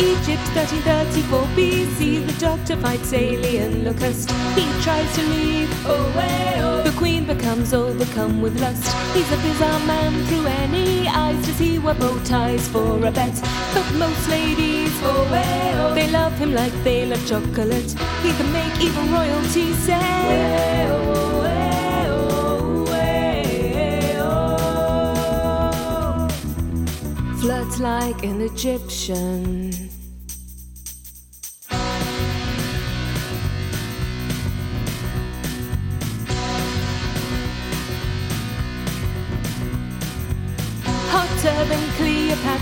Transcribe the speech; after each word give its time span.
Egypt 0.00 0.40
1334 0.56 1.42
BC, 1.56 2.26
the 2.26 2.32
doctor 2.40 2.74
fights 2.78 3.12
alien 3.12 3.84
locust. 3.84 4.30
He 4.56 4.64
tries 4.80 5.14
to 5.14 5.22
leave, 5.28 5.68
oh, 5.86 6.80
the 6.82 6.96
queen 6.96 7.26
becomes 7.26 7.74
overcome 7.74 8.40
with 8.40 8.58
lust. 8.62 8.82
He's 9.14 9.30
a 9.30 9.36
bizarre 9.36 9.78
man 9.80 10.24
through 10.24 10.46
any 10.46 11.06
eyes. 11.06 11.44
Does 11.44 11.58
he 11.58 11.78
wear 11.78 11.92
bow 11.94 12.18
ties 12.24 12.66
for 12.68 12.96
a 13.04 13.10
bet? 13.10 13.34
But 13.74 13.92
most 13.96 14.26
ladies, 14.30 14.90
oh, 15.02 15.92
they 15.94 16.10
love 16.10 16.32
him 16.38 16.54
like 16.54 16.72
they 16.82 17.04
love 17.04 17.26
chocolate. 17.28 17.92
He 18.22 18.32
can 18.32 18.50
make 18.54 18.80
even 18.80 19.12
royalty 19.12 19.74
say, 19.74 21.10
Flirts 27.38 27.80
like 27.80 28.22
an 28.22 28.40
Egyptian. 28.40 29.89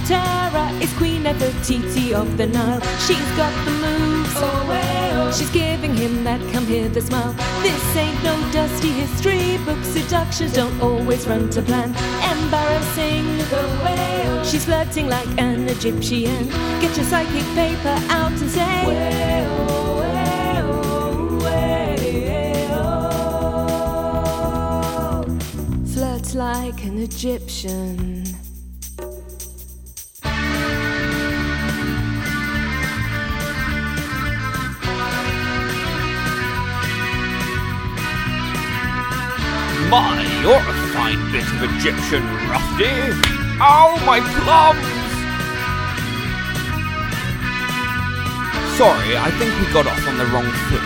Cleopatra 0.06 0.78
is 0.82 0.92
Queen 0.94 1.22
Nefertiti 1.24 2.12
of 2.12 2.36
the 2.36 2.46
Nile. 2.46 2.80
She's 3.06 3.30
got 3.36 3.52
the 3.64 3.70
moves, 3.72 4.32
oh, 4.36 5.32
she's 5.36 5.50
giving 5.50 5.94
him 5.94 6.24
that 6.24 6.40
come 6.52 6.66
hither 6.66 7.00
smile. 7.00 7.34
This 7.62 7.96
ain't 7.96 8.22
no 8.22 8.34
dusty 8.52 8.90
history 8.90 9.58
book. 9.64 9.82
Seductions 9.84 10.52
don't 10.52 10.80
always 10.80 11.26
run 11.26 11.50
to 11.50 11.62
plan. 11.62 11.90
Embarrassing, 12.38 13.24
oh, 13.52 14.42
she's 14.48 14.64
flirting 14.64 15.08
like 15.08 15.28
an 15.38 15.68
Egyptian. 15.68 16.48
Get 16.80 16.96
your 16.96 17.06
psychic 17.06 17.44
paper 17.54 17.96
out 18.10 18.32
and 18.32 18.50
say. 18.50 18.84
Flirts 25.94 26.34
like 26.34 26.84
an 26.84 26.98
Egyptian. 26.98 28.17
My, 39.90 40.20
you're 40.42 40.54
a 40.54 40.76
fine 40.92 41.32
bit 41.32 41.48
of 41.48 41.62
Egyptian, 41.62 42.22
Rufty. 42.50 42.92
Ow, 43.60 43.96
oh, 43.96 44.04
my 44.04 44.20
plums! 44.20 44.84
Sorry, 48.76 49.16
I 49.16 49.30
think 49.38 49.50
we 49.58 49.72
got 49.72 49.86
off 49.86 50.06
on 50.06 50.18
the 50.18 50.26
wrong 50.26 50.44
foot. 50.68 50.82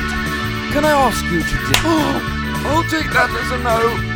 Can 0.72 0.84
I 0.84 0.92
ask 0.92 1.24
you 1.24 1.40
to 1.40 1.56
Oh 1.84 2.62
I'll 2.66 2.84
take 2.84 3.10
that 3.12 3.28
as 3.28 3.50
a 3.50 3.58
no. 3.58 4.11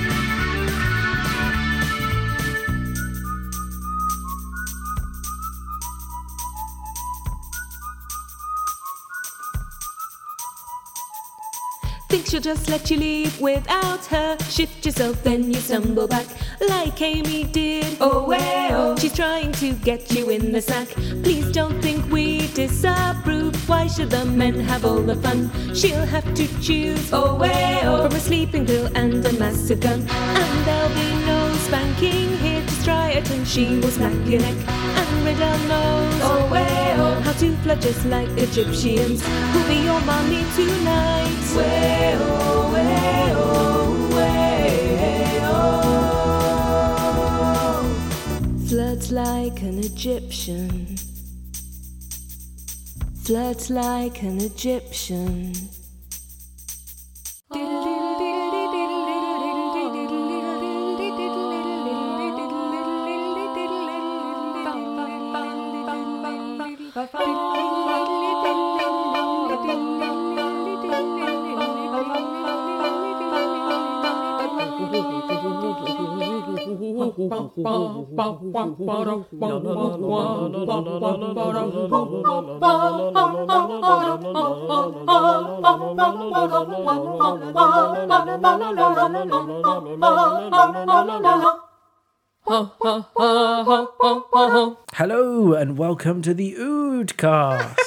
Just 12.47 12.71
let 12.71 12.89
you 12.93 12.97
leave 12.97 13.41
without 13.41 14.07
her. 14.07 14.39
Shift 14.49 14.87
yourself, 14.87 15.21
then 15.25 15.51
you 15.51 15.57
stumble 15.57 16.07
back 16.07 16.27
like 16.69 17.03
Amy 17.03 17.43
did. 17.43 17.97
Oh, 18.01 18.25
well, 18.25 18.97
she's 18.97 19.17
trying 19.17 19.51
to 19.55 19.73
get 19.73 20.13
you 20.13 20.31
in 20.31 20.53
the 20.53 20.63
sack. 20.63 20.87
Please 21.25 21.51
don't 21.51 21.83
think 21.83 22.09
we 22.09 22.47
disapprove. 22.55 23.57
Why 23.69 23.89
should 23.89 24.11
the 24.11 24.25
men 24.25 24.61
have 24.61 24.85
all 24.85 25.03
the 25.03 25.17
fun? 25.17 25.51
She'll 25.75 26.07
have 26.07 26.29
to 26.37 26.47
choose. 26.61 27.13
Oh, 27.13 27.35
well, 27.35 28.05
from 28.05 28.15
a 28.17 28.21
sleeping 28.21 28.65
pill 28.65 28.87
and 28.95 29.27
a 29.27 29.33
massive 29.33 29.81
gun. 29.81 30.07
And 30.09 30.67
there'll 30.67 30.95
be 30.95 31.27
no 31.27 31.53
spanking 31.67 32.39
here. 32.39 32.66
Just 32.87 32.99
try 32.99 33.11
it 33.19 33.31
and 33.31 33.49
she 33.49 33.81
will 33.81 33.91
smack 33.91 34.13
your 34.29 34.41
neck. 34.41 34.55
And 34.69 35.25
Riddell 35.27 35.59
knows. 35.67 36.21
Oh, 36.23 36.49
well, 36.49 37.21
how 37.21 37.33
to 37.33 37.57
flirt 37.57 37.81
just 37.81 38.07
like 38.07 38.29
Egyptians. 38.39 39.27
Who'll 39.27 39.67
be 39.67 39.83
your 39.83 40.01
mommy 40.03 40.45
tonight? 40.55 41.57
Way-oh, 41.57 42.73
way-oh, 42.73 44.15
way-oh. 44.15 45.57
Flirts 48.69 49.11
like 49.11 49.63
an 49.63 49.81
Egyptian. 49.81 50.97
Flirts 53.25 53.69
like 53.69 54.23
an 54.23 54.41
Egyptian. 54.41 55.53
Hello 94.93 95.55
and 95.55 95.79
welcome 95.79 96.21
to 96.23 96.35
the 96.35 96.55
Oodcast. 96.59 97.75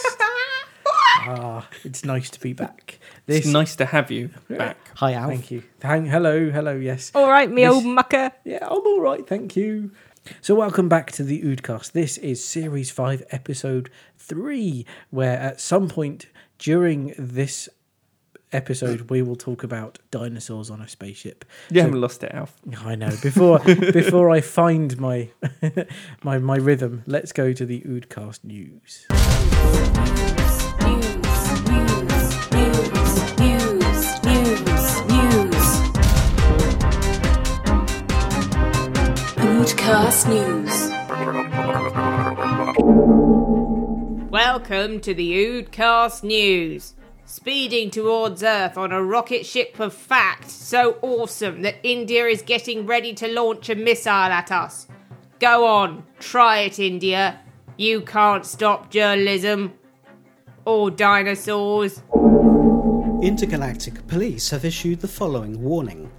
ah, 1.28 1.70
it's 1.84 2.04
nice 2.04 2.32
to 2.32 2.40
be 2.40 2.54
back. 2.54 2.99
This, 3.30 3.46
It's 3.46 3.48
nice 3.54 3.76
to 3.76 3.86
have 3.86 4.10
you 4.10 4.32
back. 4.50 4.76
Hi, 4.96 5.14
Alf. 5.14 5.30
Thank 5.30 5.52
you. 5.52 5.62
Thank, 5.80 6.08
hello, 6.08 6.50
hello. 6.50 6.72
Yes. 6.76 7.12
All 7.14 7.30
right, 7.30 7.48
me 7.48 7.62
This- 7.64 7.72
old 7.76 7.86
mucker. 7.86 8.32
Yeah, 8.44 8.58
I'm 8.66 8.72
all 8.88 9.02
right. 9.02 9.28
Thank 9.28 9.56
you. 9.56 9.92
So, 10.42 10.56
welcome 10.56 10.90
back 10.90 11.12
to 11.12 11.24
the 11.24 11.44
Oodcast. 11.44 11.92
This 11.92 12.18
is 12.18 12.44
Series 12.44 12.90
Five, 12.90 13.22
Episode 13.30 13.92
Three, 14.18 14.84
where 15.12 15.38
at 15.38 15.62
some 15.62 15.88
point 15.90 16.26
during 16.58 17.14
this 17.20 17.70
episode 18.52 19.12
we 19.12 19.22
will 19.22 19.36
talk 19.36 19.62
about 19.62 20.00
dinosaurs 20.10 20.72
on 20.72 20.82
a 20.82 20.88
spaceship. 20.88 21.46
You 21.70 21.82
So- 21.82 21.86
haven't 21.86 22.02
lost 22.02 22.24
it, 22.24 22.32
Alf. 22.34 22.56
I 22.84 22.96
know. 22.96 23.16
Before 23.22 23.60
before 23.94 24.32
I 24.32 24.42
find 24.42 25.00
my 25.00 25.30
my 26.24 26.40
my 26.40 26.56
rhythm, 26.58 27.04
let's 27.06 27.32
go 27.32 27.54
to 27.54 27.64
the 27.64 27.82
Oodcast 27.82 28.44
news. 28.44 29.06
Podcast 39.90 40.30
News. 40.30 40.70
Welcome 44.30 45.00
to 45.00 45.16
the 45.16 45.34
Oodcast 45.34 46.22
News. 46.22 46.94
Speeding 47.26 47.90
towards 47.90 48.44
Earth 48.44 48.78
on 48.78 48.92
a 48.92 49.04
rocket 49.04 49.48
ship 49.48 49.80
of 49.80 49.92
fact 49.92 50.52
so 50.52 51.00
awesome 51.02 51.64
that 51.64 51.78
India 51.82 52.28
is 52.28 52.44
getting 52.44 52.86
ready 52.86 53.16
to 53.16 53.28
launch 53.30 53.68
a 53.72 53.76
missile 53.76 54.12
at 54.12 54.52
us. 54.52 54.86
Go 55.40 55.66
on, 55.66 56.04
try 56.20 56.60
it, 56.60 56.78
India. 56.78 57.40
You 57.76 58.02
can't 58.02 58.46
stop 58.46 58.92
journalism. 58.92 59.74
Or 60.66 60.92
dinosaurs. 60.92 62.04
Intergalactic 63.24 64.06
Police 64.06 64.52
have 64.52 64.66
issued 64.66 65.00
the 65.00 65.08
following 65.08 65.64
warning. 65.64 66.12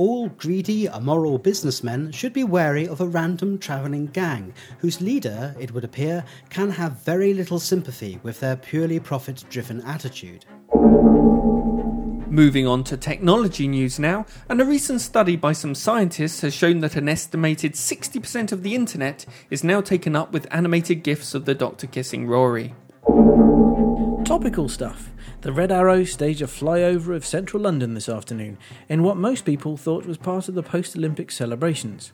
All 0.00 0.30
greedy, 0.30 0.86
immoral 0.86 1.36
businessmen 1.36 2.10
should 2.10 2.32
be 2.32 2.42
wary 2.42 2.88
of 2.88 3.02
a 3.02 3.06
random 3.06 3.58
travelling 3.58 4.06
gang 4.06 4.54
whose 4.78 5.02
leader, 5.02 5.54
it 5.60 5.74
would 5.74 5.84
appear, 5.84 6.24
can 6.48 6.70
have 6.70 7.04
very 7.04 7.34
little 7.34 7.58
sympathy 7.58 8.18
with 8.22 8.40
their 8.40 8.56
purely 8.56 8.98
profit 8.98 9.44
driven 9.50 9.82
attitude. 9.82 10.46
Moving 12.30 12.66
on 12.66 12.82
to 12.84 12.96
technology 12.96 13.68
news 13.68 13.98
now, 13.98 14.24
and 14.48 14.58
a 14.62 14.64
recent 14.64 15.02
study 15.02 15.36
by 15.36 15.52
some 15.52 15.74
scientists 15.74 16.40
has 16.40 16.54
shown 16.54 16.80
that 16.80 16.96
an 16.96 17.06
estimated 17.06 17.74
60% 17.74 18.52
of 18.52 18.62
the 18.62 18.74
internet 18.74 19.26
is 19.50 19.62
now 19.62 19.82
taken 19.82 20.16
up 20.16 20.32
with 20.32 20.46
animated 20.50 21.02
GIFs 21.02 21.34
of 21.34 21.44
the 21.44 21.54
Doctor 21.54 21.86
kissing 21.86 22.26
Rory. 22.26 22.74
Topical 24.30 24.68
stuff. 24.68 25.10
The 25.40 25.50
Red 25.50 25.72
Arrow 25.72 26.04
staged 26.04 26.40
a 26.40 26.46
flyover 26.46 27.16
of 27.16 27.26
central 27.26 27.64
London 27.64 27.94
this 27.94 28.08
afternoon 28.08 28.58
in 28.88 29.02
what 29.02 29.16
most 29.16 29.44
people 29.44 29.76
thought 29.76 30.06
was 30.06 30.18
part 30.18 30.48
of 30.48 30.54
the 30.54 30.62
post 30.62 30.94
Olympic 30.94 31.32
celebrations. 31.32 32.12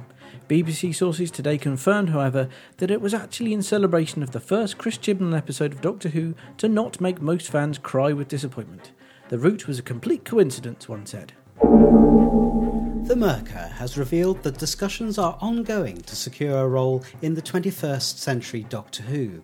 BBC 0.49 0.95
sources 0.95 1.31
today 1.31 1.59
confirmed, 1.59 2.09
however, 2.09 2.49
that 2.79 2.91
it 2.91 3.03
was 3.03 3.13
actually 3.13 3.53
in 3.53 3.61
celebration 3.61 4.23
of 4.23 4.31
the 4.31 4.41
first 4.41 4.79
Chris 4.79 4.97
Chibnall 4.97 5.37
episode 5.37 5.75
of 5.75 5.83
Doctor 5.83 6.09
Who 6.09 6.35
to 6.57 6.71
not 6.71 7.03
make 7.03 7.21
most 7.21 7.51
fans 7.51 7.77
cry 7.77 8.15
with 8.15 8.29
disappointment. 8.29 8.93
The 9.29 9.39
route 9.39 9.67
was 9.67 9.79
a 9.79 9.83
complete 9.83 10.25
coincidence, 10.25 10.89
one 10.89 11.05
said. 11.05 11.35
The 11.61 13.15
Merkur 13.15 13.73
has 13.73 13.99
revealed 13.99 14.43
that 14.43 14.57
discussions 14.57 15.19
are 15.19 15.37
ongoing 15.43 16.01
to 16.01 16.17
secure 16.17 16.61
a 16.61 16.67
role 16.67 17.05
in 17.21 17.35
the 17.35 17.43
21st 17.43 18.17
century 18.17 18.65
Doctor 18.71 19.03
Who. 19.03 19.43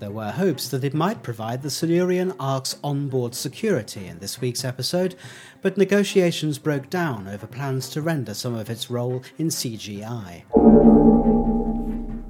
There 0.00 0.10
were 0.10 0.30
hopes 0.30 0.68
that 0.68 0.82
it 0.82 0.94
might 0.94 1.22
provide 1.22 1.60
the 1.60 1.68
Silurian 1.68 2.32
Ark's 2.40 2.78
onboard 2.82 3.34
security 3.34 4.06
in 4.06 4.18
this 4.18 4.40
week's 4.40 4.64
episode, 4.64 5.14
but 5.60 5.76
negotiations 5.76 6.58
broke 6.58 6.88
down 6.88 7.28
over 7.28 7.46
plans 7.46 7.90
to 7.90 8.00
render 8.00 8.32
some 8.32 8.54
of 8.54 8.70
its 8.70 8.88
role 8.88 9.22
in 9.36 9.48
CGI. 9.48 10.44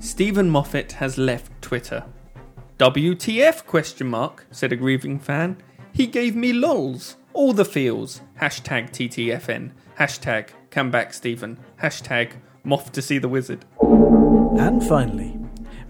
Steven 0.02 0.50
Moffat 0.50 0.93
has 0.93 1.17
left 1.17 1.52
Twitter. 1.62 2.02
WTF 2.78 3.64
question 3.67 4.08
mark, 4.08 4.46
said 4.50 4.72
a 4.72 4.76
grieving 4.76 5.20
fan. 5.20 5.56
He 5.93 6.08
gave 6.08 6.34
me 6.34 6.52
lols. 6.52 7.19
All 7.34 7.52
the 7.52 7.64
feels. 7.64 8.20
Hashtag 8.40 8.90
TTFN. 8.90 9.70
Hashtag 9.96 10.49
come 10.70 10.90
back 10.90 11.14
Stephen. 11.14 11.56
Hashtag 11.81 12.32
Moff 12.67 12.90
to 12.90 13.00
see 13.00 13.19
the 13.19 13.28
wizard. 13.28 13.64
And 13.81 14.82
finally, 14.82 15.39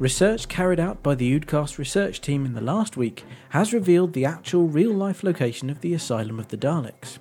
research 0.00 0.48
carried 0.48 0.80
out 0.80 1.02
by 1.02 1.14
the 1.14 1.38
Oodcast 1.38 1.76
research 1.76 2.22
team 2.22 2.46
in 2.46 2.54
the 2.54 2.60
last 2.62 2.96
week 2.96 3.22
has 3.50 3.74
revealed 3.74 4.14
the 4.14 4.24
actual 4.24 4.66
real 4.66 4.92
life 4.92 5.22
location 5.22 5.68
of 5.68 5.82
the 5.82 5.92
Asylum 5.92 6.40
of 6.40 6.48
the 6.48 6.56
Daleks. 6.56 7.18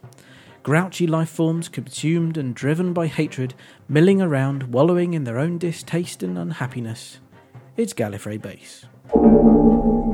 Grouchy 0.63 1.05
life 1.05 1.29
forms, 1.29 1.67
consumed 1.67 2.37
and 2.37 2.55
driven 2.55 2.93
by 2.93 3.07
hatred, 3.07 3.53
milling 3.89 4.21
around, 4.21 4.71
wallowing 4.73 5.13
in 5.13 5.25
their 5.25 5.39
own 5.39 5.57
distaste 5.57 6.23
and 6.23 6.37
unhappiness. 6.37 7.19
It's 7.75 7.93
Gallifrey 7.93 8.41
Base. 8.41 8.85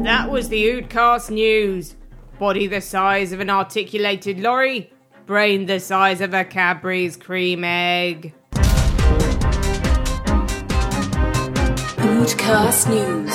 That 0.03 0.31
was 0.31 0.49
the 0.49 0.65
Oodcast 0.65 1.29
News. 1.29 1.95
Body 2.39 2.65
the 2.65 2.81
size 2.81 3.31
of 3.31 3.39
an 3.39 3.49
articulated 3.51 4.39
lorry, 4.39 4.91
brain 5.27 5.67
the 5.67 5.79
size 5.79 6.19
of 6.19 6.33
a 6.33 6.43
Cadbury's 6.43 7.15
cream 7.15 7.63
egg. 7.63 8.33
Podcast 12.25 12.89
News. 12.89 13.31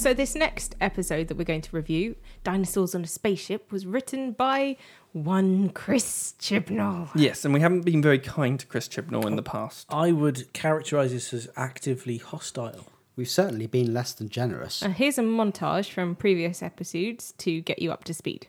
So, 0.00 0.14
this 0.14 0.36
next 0.36 0.76
episode 0.80 1.26
that 1.26 1.36
we're 1.36 1.42
going 1.42 1.62
to 1.62 1.74
review, 1.74 2.14
Dinosaurs 2.44 2.94
on 2.94 3.02
a 3.02 3.08
Spaceship, 3.08 3.72
was 3.72 3.86
written 3.86 4.30
by 4.30 4.76
one 5.10 5.70
Chris 5.70 6.34
Chibnall. 6.38 7.10
Yes, 7.16 7.44
and 7.44 7.52
we 7.52 7.58
haven't 7.58 7.80
been 7.80 8.00
very 8.00 8.20
kind 8.20 8.60
to 8.60 8.66
Chris 8.66 8.86
Chibnall 8.86 9.26
in 9.26 9.34
the 9.34 9.42
past. 9.42 9.88
I 9.90 10.12
would 10.12 10.54
characterise 10.54 11.10
this 11.10 11.34
as 11.34 11.48
actively 11.56 12.18
hostile. 12.18 12.86
We've 13.16 13.28
certainly 13.28 13.66
been 13.66 13.92
less 13.92 14.12
than 14.12 14.28
generous. 14.28 14.80
And 14.80 14.94
here's 14.94 15.18
a 15.18 15.22
montage 15.22 15.90
from 15.90 16.14
previous 16.14 16.62
episodes 16.62 17.32
to 17.38 17.62
get 17.62 17.82
you 17.82 17.90
up 17.90 18.04
to 18.04 18.14
speed. 18.14 18.46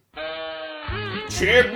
Chib, 1.26 1.76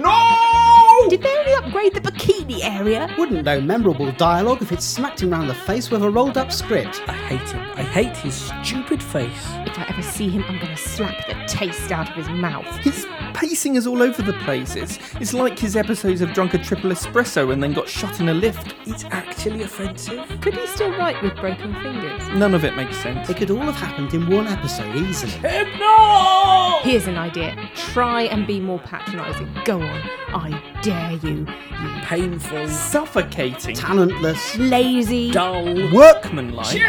no! 1.02 1.10
Did 1.10 1.22
they 1.22 1.38
only 1.38 1.54
upgrade 1.54 1.94
the 1.94 2.02
bikini 2.02 2.60
area? 2.64 3.14
Wouldn't 3.18 3.46
know 3.46 3.62
memorable 3.62 4.12
dialogue 4.14 4.62
if 4.62 4.72
it 4.72 4.82
smacked 4.82 5.22
him 5.22 5.32
round 5.32 5.50
the 5.50 5.54
face 5.54 5.90
with 5.90 6.04
a 6.04 6.10
rolled 6.10 6.38
up 6.38 6.52
script. 6.52 7.02
I 7.08 7.14
hate 7.14 7.50
him. 7.50 7.62
I 7.76 7.84
hate 7.84 8.18
his 8.18 8.36
stupid 8.36 9.02
face. 9.02 9.46
If 9.66 9.78
I 9.78 9.86
ever 9.90 10.02
see 10.02 10.30
him, 10.30 10.44
I'm 10.48 10.58
going 10.58 10.76
to 10.76 10.78
slap 10.78 11.28
the 11.28 11.34
taste 11.48 11.92
out 11.92 12.10
of 12.10 12.16
his 12.16 12.30
mouth. 12.30 12.66
His 12.78 13.06
pacing 13.36 13.76
is 13.76 13.86
all 13.86 14.02
over 14.02 14.22
the 14.22 14.34
place. 14.46 14.76
It's, 14.76 14.98
it's 15.20 15.34
like 15.34 15.60
his 15.60 15.76
episodes 15.76 16.22
have 16.22 16.34
drunk 16.34 16.54
a 16.54 16.58
triple 16.58 16.90
espresso 16.90 17.52
and 17.52 17.62
then 17.62 17.74
got 17.74 17.88
shot 17.88 18.20
in 18.20 18.30
a 18.30 18.34
lift. 18.34 18.74
It's 18.86 19.04
actually 19.06 19.64
offensive. 19.64 20.26
Could 20.42 20.56
he 20.56 20.66
still 20.68 20.92
write 20.92 21.22
with 21.22 21.36
broken 21.36 21.74
fingers? 21.82 22.28
None 22.30 22.54
of 22.54 22.64
it 22.64 22.76
makes 22.76 22.98
sense. 22.98 23.30
It 23.30 23.38
could 23.38 23.52
all 23.52 23.58
have 23.60 23.76
happened 23.76 24.14
in 24.14 24.30
one 24.30 24.48
episode 24.48 24.96
easily. 24.96 25.34
No! 25.78 26.80
Here's 26.84 27.08
an 27.08 27.18
idea. 27.18 27.70
Try 27.76 28.24
and 28.24 28.48
be 28.48 28.60
more 28.60 28.80
patronising. 28.80 29.54
Go 29.66 29.82
on. 29.82 30.02
I 30.34 30.80
dare 30.82 31.14
you. 31.14 31.40
You 31.40 32.02
Painful. 32.04 32.68
Suffocating. 32.68 33.76
Talentless. 33.76 34.58
lazy. 34.58 35.32
Dull. 35.32 35.92
Workmanlike. 35.92 36.82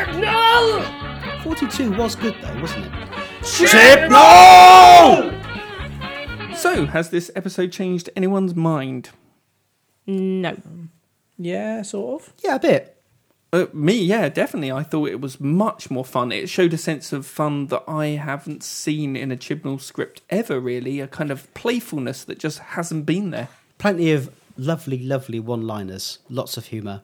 42 1.42 1.92
was 1.92 2.14
good 2.16 2.34
though, 2.42 2.60
wasn't 2.60 2.87
it? 2.87 2.92
Chib, 3.42 4.10
no! 4.10 5.45
So, 6.76 6.84
has 6.84 7.08
this 7.08 7.31
episode 7.34 7.73
changed 7.73 8.11
anyone's 8.14 8.55
mind? 8.55 9.08
No. 10.06 10.58
Yeah, 11.38 11.81
sort 11.81 12.20
of. 12.20 12.32
Yeah, 12.44 12.56
a 12.56 12.61
bit. 12.61 13.02
Uh, 13.50 13.64
me, 13.73 13.94
yeah, 13.94 14.28
definitely. 14.28 14.70
I 14.70 14.82
thought 14.82 15.08
it 15.08 15.19
was 15.23 15.40
much 15.40 15.90
more 15.90 16.05
fun. 16.05 16.32
It 16.32 16.50
showed 16.50 16.75
a 16.75 16.76
sense 16.76 17.14
of 17.14 17.25
fun 17.25 17.69
that 17.69 17.82
I 17.88 18.08
haven't 18.08 18.62
seen 18.62 19.17
in 19.17 19.32
a 19.32 19.38
Chibnall 19.38 19.81
script 19.81 20.20
ever, 20.28 20.61
really. 20.61 21.00
A 21.00 21.06
kind 21.06 21.31
of 21.31 21.52
playfulness 21.55 22.25
that 22.25 22.38
just 22.38 22.58
hasn't 22.58 23.06
been 23.06 23.31
there. 23.31 23.49
Plenty 23.78 24.12
of 24.12 24.31
lovely, 24.58 24.99
lovely 24.99 25.40
one 25.40 25.67
liners. 25.67 26.19
Lots 26.28 26.58
of 26.58 26.67
humour. 26.67 27.00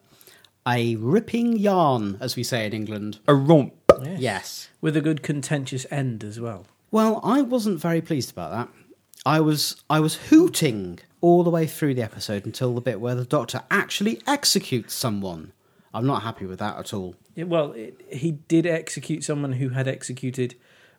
A 0.69 0.97
ripping 0.97 1.57
yarn, 1.57 2.19
as 2.21 2.37
we 2.37 2.43
say 2.43 2.67
in 2.67 2.75
England. 2.75 3.21
A 3.27 3.35
romp. 3.35 3.73
Yes. 4.19 4.69
With 4.83 4.99
a 4.99 5.01
good 5.01 5.23
contentious 5.23 5.87
end 5.91 6.25
as 6.25 6.39
well. 6.39 6.67
Well, 6.91 7.21
I 7.25 7.41
wasn't 7.41 7.81
very 7.81 8.03
pleased 8.03 8.31
about 8.31 8.51
that. 8.51 8.69
I 9.25 9.41
was 9.41 9.83
I 9.89 10.01
was 10.01 10.15
hooting 10.31 10.99
all 11.21 11.45
the 11.45 11.51
way 11.51 11.67
through 11.67 11.95
the 11.95 12.03
episode 12.03 12.45
until 12.45 12.75
the 12.75 12.81
bit 12.81 13.01
where 13.01 13.15
the 13.15 13.25
doctor 13.25 13.63
actually 13.71 14.21
executes 14.27 14.95
someone. 14.95 15.53
I'm 15.95 16.07
not 16.07 16.23
happy 16.23 16.47
with 16.47 16.59
that 16.59 16.79
at 16.79 16.93
all. 16.93 17.15
Yeah, 17.35 17.45
well, 17.45 17.73
it, 17.73 18.01
he 18.11 18.33
did 18.33 18.67
execute 18.67 19.23
someone 19.25 19.53
who 19.53 19.71
had 19.71 19.87
executed 19.87 20.57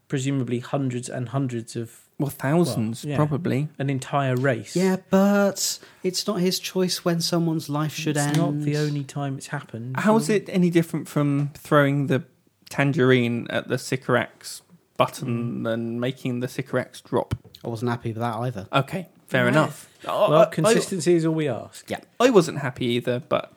presumably 0.07 0.59
hundreds 0.59 1.09
and 1.09 1.29
hundreds 1.29 1.75
of 1.75 2.01
Well, 2.19 2.29
thousands, 2.29 3.03
Well, 3.03 3.11
yeah. 3.11 3.17
probably. 3.17 3.69
an 3.79 3.89
entire 3.89 4.35
race. 4.35 4.75
Yeah, 4.75 4.97
but 5.09 5.79
it's 6.03 6.25
not 6.27 6.39
his 6.39 6.59
choice 6.59 7.03
when 7.03 7.21
someone's 7.21 7.69
life 7.69 7.93
should 7.93 8.17
it's 8.17 8.25
end. 8.27 8.37
not 8.37 8.59
the 8.61 8.77
only 8.77 9.03
time 9.03 9.37
it's 9.37 9.47
happened. 9.47 9.97
How 9.97 10.15
is 10.15 10.29
it 10.29 10.47
any 10.49 10.69
different 10.69 11.07
from 11.07 11.51
throwing 11.55 12.07
the 12.07 12.23
tangerine 12.69 13.47
at 13.49 13.67
the 13.67 13.77
Sycorax 13.77 14.61
button 14.97 15.63
mm. 15.63 15.73
and 15.73 15.99
making 15.99 16.39
the 16.39 16.47
Sycorax 16.47 17.01
drop? 17.01 17.35
I 17.63 17.67
wasn't 17.69 17.91
happy 17.91 18.09
with 18.09 18.17
that 18.19 18.35
either. 18.35 18.67
Okay, 18.73 19.07
fair 19.27 19.45
Right. 19.45 19.53
enough. 19.53 19.87
Oh, 20.07 20.29
Well, 20.31 20.41
I- 20.41 20.45
consistency 20.45 21.13
is 21.15 21.25
all 21.25 21.33
we 21.33 21.47
ask. 21.47 21.89
Yeah. 21.89 21.99
I, 22.19 22.27
I 22.27 22.29
wasn't 22.29 22.59
happy 22.59 22.85
either, 22.87 23.21
but 23.29 23.53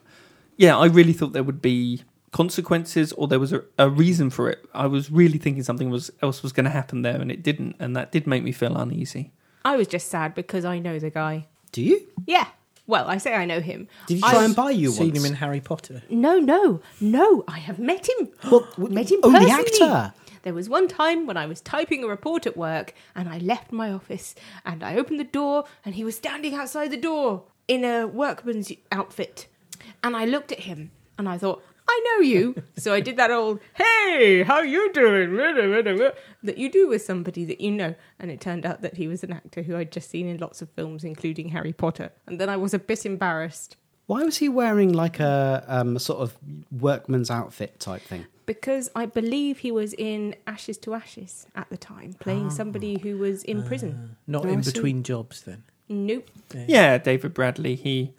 yeah, 0.56 0.76
I 0.78 0.86
really 0.86 1.12
thought 1.12 1.32
there 1.32 1.42
would 1.42 1.60
be 1.62 2.02
consequences 2.32 3.12
or 3.14 3.26
there 3.28 3.40
was 3.40 3.52
a, 3.52 3.62
a 3.78 3.88
reason 3.90 4.30
for 4.30 4.50
it. 4.50 4.64
I 4.74 4.86
was 4.86 5.10
really 5.10 5.38
thinking 5.38 5.62
something 5.62 5.90
was 5.90 6.10
else 6.22 6.42
was 6.42 6.52
going 6.52 6.64
to 6.64 6.70
happen 6.70 7.02
there, 7.02 7.20
and 7.20 7.30
it 7.32 7.42
didn't, 7.42 7.76
and 7.80 7.96
that 7.96 8.12
did 8.12 8.26
make 8.26 8.42
me 8.44 8.52
feel 8.52 8.76
uneasy. 8.76 9.32
I 9.64 9.76
was 9.76 9.88
just 9.88 10.08
sad 10.08 10.34
because 10.34 10.64
I 10.64 10.78
know 10.78 10.98
the 10.98 11.10
guy. 11.10 11.46
Do 11.72 11.82
you? 11.82 12.06
Yeah. 12.26 12.46
Well, 12.86 13.08
I 13.08 13.18
say 13.18 13.34
I 13.34 13.46
know 13.46 13.58
him. 13.60 13.88
Did 14.06 14.18
he 14.18 14.22
I- 14.22 14.30
try 14.30 14.44
and 14.44 14.54
buy 14.54 14.70
you 14.70 14.90
Seen 14.90 15.08
once? 15.08 15.18
him 15.18 15.24
in 15.26 15.34
Harry 15.34 15.60
Potter. 15.60 16.02
No, 16.08 16.38
no, 16.38 16.80
no. 17.00 17.42
I 17.48 17.58
have 17.58 17.80
met 17.80 18.08
him. 18.08 18.28
Well, 18.48 18.60
w- 18.76 18.94
met 18.94 19.10
him 19.10 19.18
oh, 19.24 19.32
the 19.32 19.38
personally. 19.38 19.64
actor. 19.90 20.14
There 20.46 20.54
was 20.54 20.68
one 20.68 20.86
time 20.86 21.26
when 21.26 21.36
I 21.36 21.44
was 21.46 21.60
typing 21.60 22.04
a 22.04 22.06
report 22.06 22.46
at 22.46 22.56
work 22.56 22.94
and 23.16 23.28
I 23.28 23.38
left 23.38 23.72
my 23.72 23.90
office 23.90 24.36
and 24.64 24.84
I 24.84 24.94
opened 24.94 25.18
the 25.18 25.24
door 25.24 25.64
and 25.84 25.96
he 25.96 26.04
was 26.04 26.14
standing 26.14 26.54
outside 26.54 26.92
the 26.92 26.96
door 26.96 27.42
in 27.66 27.84
a 27.84 28.06
workman's 28.06 28.70
outfit. 28.92 29.48
And 30.04 30.16
I 30.16 30.24
looked 30.24 30.52
at 30.52 30.60
him 30.60 30.92
and 31.18 31.28
I 31.28 31.36
thought, 31.36 31.64
I 31.88 32.00
know 32.04 32.22
you. 32.22 32.62
so 32.76 32.94
I 32.94 33.00
did 33.00 33.16
that 33.16 33.32
old, 33.32 33.58
hey, 33.74 34.44
how 34.44 34.60
you 34.60 34.92
doing? 34.92 35.34
that 36.44 36.58
you 36.58 36.70
do 36.70 36.86
with 36.86 37.02
somebody 37.02 37.44
that 37.46 37.60
you 37.60 37.72
know. 37.72 37.96
And 38.20 38.30
it 38.30 38.40
turned 38.40 38.64
out 38.64 38.82
that 38.82 38.98
he 38.98 39.08
was 39.08 39.24
an 39.24 39.32
actor 39.32 39.62
who 39.62 39.76
I'd 39.76 39.90
just 39.90 40.10
seen 40.10 40.28
in 40.28 40.38
lots 40.38 40.62
of 40.62 40.70
films, 40.70 41.02
including 41.02 41.48
Harry 41.48 41.72
Potter. 41.72 42.12
And 42.24 42.40
then 42.40 42.48
I 42.48 42.56
was 42.56 42.72
a 42.72 42.78
bit 42.78 43.04
embarrassed. 43.04 43.74
Why 44.06 44.22
was 44.22 44.36
he 44.36 44.48
wearing 44.48 44.92
like 44.92 45.18
a, 45.18 45.64
um, 45.66 45.96
a 45.96 45.98
sort 45.98 46.20
of 46.20 46.38
workman's 46.70 47.32
outfit 47.32 47.80
type 47.80 48.02
thing? 48.02 48.26
Because 48.46 48.88
I 48.94 49.06
believe 49.06 49.58
he 49.58 49.72
was 49.72 49.92
in 49.94 50.36
Ashes 50.46 50.78
to 50.78 50.94
Ashes 50.94 51.46
at 51.56 51.68
the 51.68 51.76
time, 51.76 52.14
playing 52.20 52.50
somebody 52.50 52.98
who 52.98 53.18
was 53.18 53.42
in 53.42 53.64
prison. 53.64 54.16
Not 54.26 54.46
Oh, 54.46 54.48
in 54.48 54.60
between 54.60 55.02
jobs, 55.02 55.42
then. 55.42 55.64
Nope. 55.88 56.28
Yeah, 56.68 56.98
David 56.98 57.34
Bradley, 57.34 57.74
he 57.74 58.12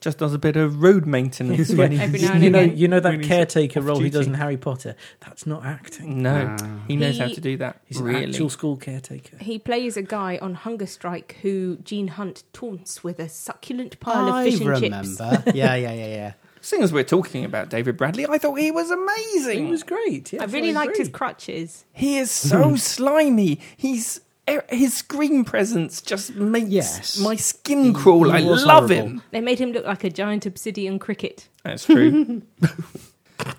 just 0.00 0.18
does 0.18 0.34
a 0.34 0.38
bit 0.38 0.56
of 0.56 0.82
road 0.82 1.06
maintenance 1.06 1.70
when 1.74 1.92
Every 1.98 2.18
he's 2.18 2.28
now 2.28 2.34
and 2.34 2.42
you 2.44 2.50
know, 2.50 2.58
again. 2.60 2.76
you 2.76 2.88
know 2.88 2.98
that 3.00 3.14
he's 3.14 3.26
caretaker 3.26 3.78
off 3.80 3.86
role 3.86 3.98
he 4.00 4.10
does 4.10 4.26
duty. 4.26 4.30
in 4.30 4.34
Harry 4.34 4.56
Potter. 4.56 4.96
That's 5.20 5.46
not 5.46 5.64
acting. 5.64 6.22
No, 6.22 6.56
Ah. 6.60 6.80
he 6.88 6.96
knows 6.96 7.18
how 7.18 7.26
He- 7.26 7.34
to 7.36 7.40
do 7.40 7.56
that. 7.58 7.80
He's 7.86 7.98
an 8.00 8.14
actual 8.14 8.50
school 8.50 8.76
caretaker. 8.76 9.36
He 9.38 9.58
plays 9.60 9.96
a 9.96 10.02
guy 10.02 10.38
on 10.42 10.54
hunger 10.54 10.86
strike 10.86 11.36
who 11.42 11.76
Gene 11.84 12.08
Hunt 12.08 12.42
taunts 12.52 13.04
with 13.04 13.18
a 13.20 13.28
succulent 13.28 13.98
pile 14.00 14.28
of 14.28 14.34
I 14.34 14.44
fish 14.50 14.60
and 14.60 14.68
chips. 14.70 14.82
remember. 14.82 15.42
yeah, 15.54 15.74
yeah, 15.76 15.92
yeah, 15.92 16.06
yeah. 16.06 16.32
Seeing 16.64 16.82
as 16.82 16.92
we're 16.92 17.02
talking 17.04 17.44
about 17.44 17.68
David 17.70 17.96
Bradley, 17.96 18.24
I 18.26 18.38
thought 18.38 18.54
he 18.54 18.70
was 18.70 18.90
amazing. 18.90 19.64
He 19.66 19.70
was 19.70 19.82
great. 19.82 20.32
I 20.40 20.44
really 20.44 20.72
liked 20.72 20.96
his 20.96 21.08
crutches. 21.08 21.84
He 21.92 22.16
is 22.18 22.30
so 22.30 22.76
slimy. 22.76 23.60
He's 23.76 24.20
er, 24.48 24.64
his 24.70 24.94
screen 24.94 25.44
presence 25.44 26.00
just 26.00 26.34
makes 26.36 26.68
Yes. 26.70 27.18
my 27.18 27.34
skin 27.36 27.92
crawl. 27.92 28.30
he 28.30 28.36
I 28.36 28.38
love 28.40 28.88
horrible. 28.88 28.94
him. 28.94 29.22
They 29.32 29.40
made 29.40 29.58
him 29.58 29.72
look 29.72 29.84
like 29.84 30.04
a 30.04 30.10
giant 30.10 30.46
obsidian 30.46 30.98
cricket. 30.98 31.48
That's 31.64 31.84
true. 31.86 32.42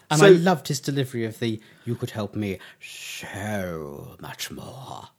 And 0.09 0.19
So- 0.19 0.27
I 0.27 0.29
loved 0.29 0.69
his 0.69 0.79
delivery 0.79 1.25
of 1.25 1.39
the 1.39 1.59
"You 1.83 1.95
could 1.95 2.11
help 2.11 2.35
me 2.35 2.57
so 2.79 4.15
much 4.21 4.49
more." 4.49 5.09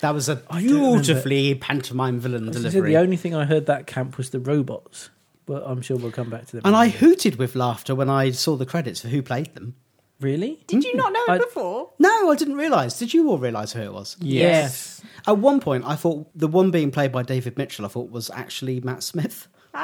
That 0.00 0.14
was 0.14 0.28
a 0.30 0.36
beautifully 0.36 1.54
pantomime 1.54 2.18
villain 2.20 2.48
As 2.48 2.56
I 2.56 2.60
said, 2.60 2.70
delivery. 2.70 2.92
the 2.92 2.98
only 2.98 3.16
thing 3.18 3.34
I 3.34 3.44
heard 3.44 3.66
that 3.66 3.86
camp 3.86 4.16
was 4.16 4.30
the 4.30 4.40
robots, 4.40 5.10
but 5.46 5.62
I'm 5.64 5.80
sure 5.82 5.96
we'll 5.96 6.12
come 6.12 6.28
back 6.30 6.46
to 6.46 6.52
them. 6.56 6.62
and 6.64 6.76
I 6.76 6.88
hooted 6.88 7.36
with 7.36 7.54
laughter 7.54 7.94
when 7.94 8.10
I 8.10 8.30
saw 8.32 8.56
the 8.56 8.66
credits 8.66 9.00
for 9.00 9.08
who 9.08 9.22
played 9.22 9.54
them. 9.54 9.74
really 10.20 10.62
Did 10.66 10.84
you 10.84 10.92
hmm. 10.92 10.98
not 10.98 11.12
know 11.12 11.24
it 11.28 11.30
I- 11.30 11.38
before? 11.38 11.90
No, 11.98 12.30
I 12.30 12.34
didn't 12.36 12.56
realise. 12.56 12.98
Did 12.98 13.14
you 13.14 13.30
all 13.30 13.38
realise 13.38 13.72
who 13.72 13.80
it 13.82 13.92
was? 13.92 14.16
yes. 14.20 15.02
At 15.26 15.38
one 15.38 15.60
point, 15.60 15.84
I 15.86 15.96
thought 15.96 16.28
the 16.34 16.48
one 16.48 16.70
being 16.70 16.90
played 16.90 17.10
by 17.12 17.22
David 17.22 17.56
Mitchell, 17.58 17.84
I 17.84 17.88
thought 17.88 18.10
was 18.10 18.30
actually 18.30 18.80
Matt 18.80 19.02
Smith. 19.02 19.48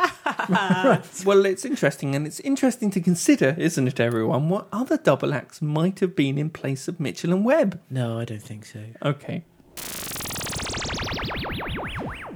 Well, 1.24 1.44
it's 1.46 1.64
interesting, 1.64 2.14
and 2.16 2.26
it's 2.26 2.40
interesting 2.40 2.90
to 2.92 3.00
consider, 3.00 3.54
isn't 3.58 3.86
it, 3.86 4.00
everyone? 4.00 4.48
What 4.48 4.66
other 4.72 4.96
double 4.96 5.32
acts 5.34 5.60
might 5.62 6.00
have 6.00 6.16
been 6.16 6.38
in 6.38 6.50
place 6.50 6.88
of 6.88 6.98
Mitchell 6.98 7.32
and 7.32 7.44
Webb? 7.44 7.80
No, 7.90 8.18
I 8.18 8.24
don't 8.24 8.42
think 8.42 8.64
so. 8.64 8.80
Okay. 9.04 9.44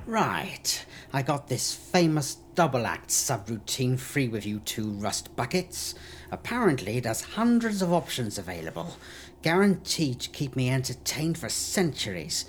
Right. 0.07 0.85
I 1.17 1.23
got 1.23 1.49
this 1.49 1.73
famous 1.73 2.35
double 2.55 2.85
act 2.85 3.09
subroutine 3.09 3.99
free 3.99 4.29
with 4.29 4.45
you 4.45 4.59
two 4.59 4.91
rust 4.91 5.35
buckets. 5.35 5.95
Apparently, 6.31 7.01
there's 7.01 7.23
hundreds 7.23 7.81
of 7.81 7.91
options 7.91 8.37
available, 8.37 8.99
guaranteed 9.41 10.21
to 10.21 10.29
keep 10.29 10.55
me 10.55 10.69
entertained 10.69 11.39
for 11.39 11.49
centuries. 11.49 12.45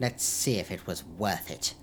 Let's 0.00 0.24
see 0.24 0.56
if 0.58 0.70
it 0.70 0.86
was 0.86 1.04
worth 1.04 1.50
it. 1.50 1.74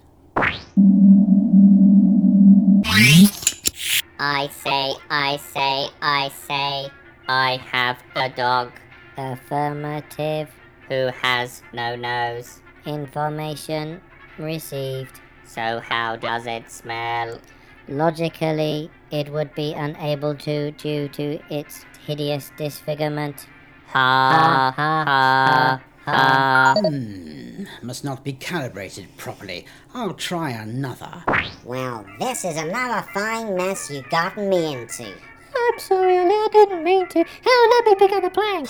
I 4.20 4.50
say, 4.50 4.96
I 5.12 5.38
say, 5.38 5.90
I 6.02 6.32
say, 6.48 6.90
I 7.28 7.58
have 7.58 8.00
a 8.16 8.30
dog. 8.30 8.72
Affirmative. 9.18 10.50
Who 10.90 11.12
has 11.22 11.62
no 11.74 11.96
nose? 11.96 12.60
Information 12.88 14.02
received. 14.40 15.20
So, 15.53 15.79
how 15.81 16.15
does 16.15 16.48
it 16.48 16.72
smell? 16.72 17.39
Logically, 17.88 18.89
it 19.12 19.29
would 19.29 19.53
be 19.53 19.74
unable 19.74 20.33
to 20.36 20.72
due 20.72 21.07
to 21.10 21.39
its 21.53 21.86
hideous 22.07 22.51
disfigurement. 22.57 23.45
Ha 23.89 24.74
ha 24.75 25.03
ha 25.05 25.81
ha. 26.05 26.75
Hmm, 26.79 27.65
Must 27.83 28.03
not 28.03 28.24
be 28.24 28.33
calibrated 28.33 29.15
properly. 29.17 29.67
I'll 29.93 30.15
try 30.15 30.50
another. 30.50 31.24
Well, 31.63 32.03
this 32.19 32.45
is 32.45 32.57
another 32.57 33.05
fine 33.13 33.55
mess 33.55 33.91
you've 33.91 34.10
gotten 34.10 34.50
me 34.50 34.74
into. 34.74 35.03
I'm 35.05 35.77
sorry, 35.79 36.17
Ollie, 36.17 36.31
I 36.31 36.48
didn't 36.51 36.83
mean 36.83 37.07
to. 37.10 37.19
Hell, 37.19 37.69
let 37.69 37.86
me 37.86 37.95
pick 37.95 38.12
up 38.12 38.24
the 38.24 38.31
plank. 38.31 38.67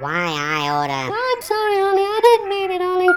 Why 0.00 0.32
I 0.32 0.70
order. 0.80 1.14
I'm 1.14 1.42
sorry, 1.42 1.76
Ollie, 1.82 2.02
I 2.02 2.20
didn't 2.22 2.48
mean 2.48 2.70
it, 2.70 2.80
Ollie. 2.80 3.14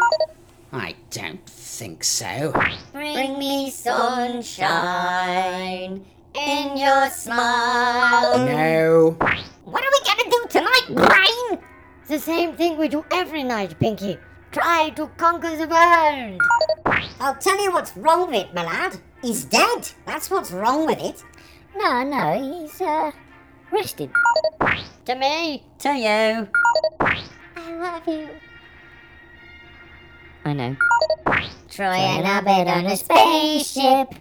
I 0.73 0.95
don't 1.09 1.45
think 1.45 2.03
so. 2.03 2.53
Bring 2.93 3.37
me 3.37 3.69
sunshine 3.69 4.45
in 6.33 6.77
your 6.77 7.09
smile. 7.09 8.37
No. 8.39 9.17
What 9.65 9.83
are 9.83 9.91
we 9.91 9.99
gonna 10.05 10.29
do 10.31 10.47
tonight, 10.49 10.87
brain? 10.87 11.59
It's 11.99 12.09
the 12.09 12.19
same 12.19 12.55
thing 12.55 12.77
we 12.77 12.87
do 12.87 13.03
every 13.11 13.43
night, 13.43 13.77
Pinky. 13.79 14.17
Try 14.53 14.91
to 14.95 15.07
conquer 15.17 15.57
the 15.57 15.67
world. 15.67 16.39
I'll 17.19 17.35
tell 17.35 17.61
you 17.61 17.73
what's 17.73 17.97
wrong 17.97 18.27
with 18.27 18.45
it, 18.45 18.53
my 18.53 18.63
lad. 18.63 18.97
He's 19.21 19.43
dead. 19.43 19.89
That's 20.05 20.31
what's 20.31 20.51
wrong 20.51 20.85
with 20.85 21.01
it. 21.01 21.21
No, 21.75 22.01
no, 22.03 22.39
he's, 22.41 22.79
uh, 22.79 23.11
rested. 23.71 24.09
To 25.05 25.15
me. 25.15 25.63
To 25.79 25.89
you. 25.89 26.47
I 26.99 27.71
love 27.73 28.07
you. 28.07 28.29
I 30.43 30.53
know. 30.53 30.75
Trying 31.69 32.25
a 32.25 32.41
bit 32.41 32.67
on 32.67 32.85
a 32.85 32.97
spaceship. 32.97 34.13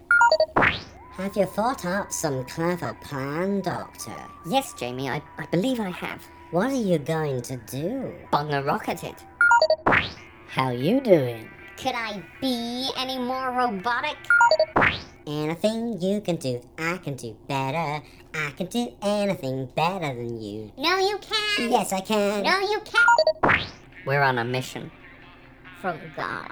Have 1.13 1.35
you 1.35 1.45
thought 1.45 1.85
out 1.85 2.13
some 2.13 2.45
clever 2.45 2.95
plan, 3.03 3.61
Doctor? 3.61 4.15
Yes, 4.47 4.73
Jamie, 4.73 5.09
I, 5.09 5.21
I 5.37 5.45
believe 5.47 5.79
I 5.79 5.89
have. 5.89 6.23
What 6.51 6.71
are 6.71 6.75
you 6.75 6.97
going 6.99 7.41
to 7.43 7.57
do? 7.57 8.13
Bung 8.31 8.53
a 8.53 8.63
rocket 8.63 9.03
it. 9.03 9.23
How 10.47 10.69
you 10.69 11.01
doing? 11.01 11.49
Could 11.77 11.95
I 11.95 12.23
be 12.39 12.89
any 12.97 13.17
more 13.17 13.51
robotic? 13.51 14.17
Anything 15.25 15.99
you 16.01 16.21
can 16.21 16.35
do, 16.35 16.61
I 16.77 16.97
can 16.97 17.15
do 17.15 17.35
better. 17.47 18.03
I 18.33 18.51
can 18.57 18.67
do 18.67 18.93
anything 19.01 19.67
better 19.75 20.13
than 20.13 20.41
you. 20.41 20.71
No, 20.77 20.97
you 20.97 21.19
can't. 21.19 21.71
Yes, 21.71 21.93
I 21.93 22.01
can. 22.01 22.43
No, 22.43 22.59
you 22.59 22.81
can't. 22.85 23.65
We're 24.05 24.21
on 24.21 24.37
a 24.37 24.45
mission. 24.45 24.91
From 25.81 25.99
God. 26.15 26.51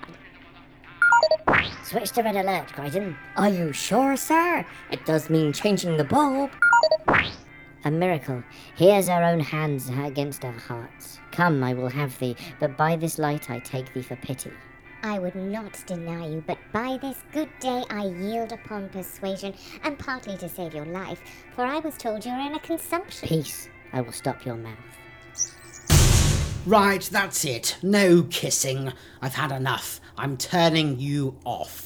Switch 1.84 2.12
to 2.14 2.24
red 2.24 2.36
alert, 2.36 2.68
Kryten. 2.70 3.16
Are 3.38 3.50
you 3.50 3.72
sure, 3.72 4.18
sir? 4.18 4.66
It 4.92 5.06
does 5.06 5.30
mean 5.30 5.54
changing 5.54 5.98
the 5.98 6.04
bulb. 6.04 6.50
A 7.86 7.92
miracle. 7.92 8.44
Here's 8.76 9.08
our 9.08 9.24
own 9.24 9.40
hands 9.40 9.90
against 9.90 10.44
our 10.44 10.52
hearts. 10.52 11.20
Come, 11.32 11.64
I 11.64 11.76
will 11.76 11.90
have 11.90 12.18
thee, 12.18 12.36
but 12.60 12.76
by 12.76 12.96
this 12.96 13.20
light 13.20 13.52
I 13.52 13.60
take 13.60 13.94
thee 13.94 14.02
for 14.02 14.16
pity. 14.16 14.52
I 15.04 15.20
would 15.20 15.36
not 15.36 15.82
deny 15.86 16.28
you, 16.28 16.44
but 16.46 16.58
by 16.74 16.98
this 16.98 17.24
good 17.32 17.50
day 17.60 17.84
I 17.92 18.08
yield 18.08 18.52
upon 18.52 18.90
persuasion, 18.90 19.54
and 19.84 19.98
partly 19.98 20.38
to 20.38 20.50
save 20.50 20.74
your 20.74 20.86
life, 20.86 21.22
for 21.56 21.64
I 21.64 21.78
was 21.80 21.98
told 21.98 22.26
you 22.26 22.32
are 22.32 22.48
in 22.48 22.56
a 22.56 22.60
consumption. 22.60 23.30
Peace. 23.30 23.70
I 23.94 24.02
will 24.02 24.12
stop 24.12 24.44
your 24.44 24.56
mouth. 24.56 24.76
Right, 26.70 27.02
that's 27.02 27.46
it. 27.46 27.78
No 27.82 28.22
kissing. 28.30 28.94
I've 29.24 29.34
had 29.34 29.52
enough. 29.52 30.00
I'm 30.16 30.38
turning 30.38 31.00
you 31.00 31.36
off. 31.44 31.84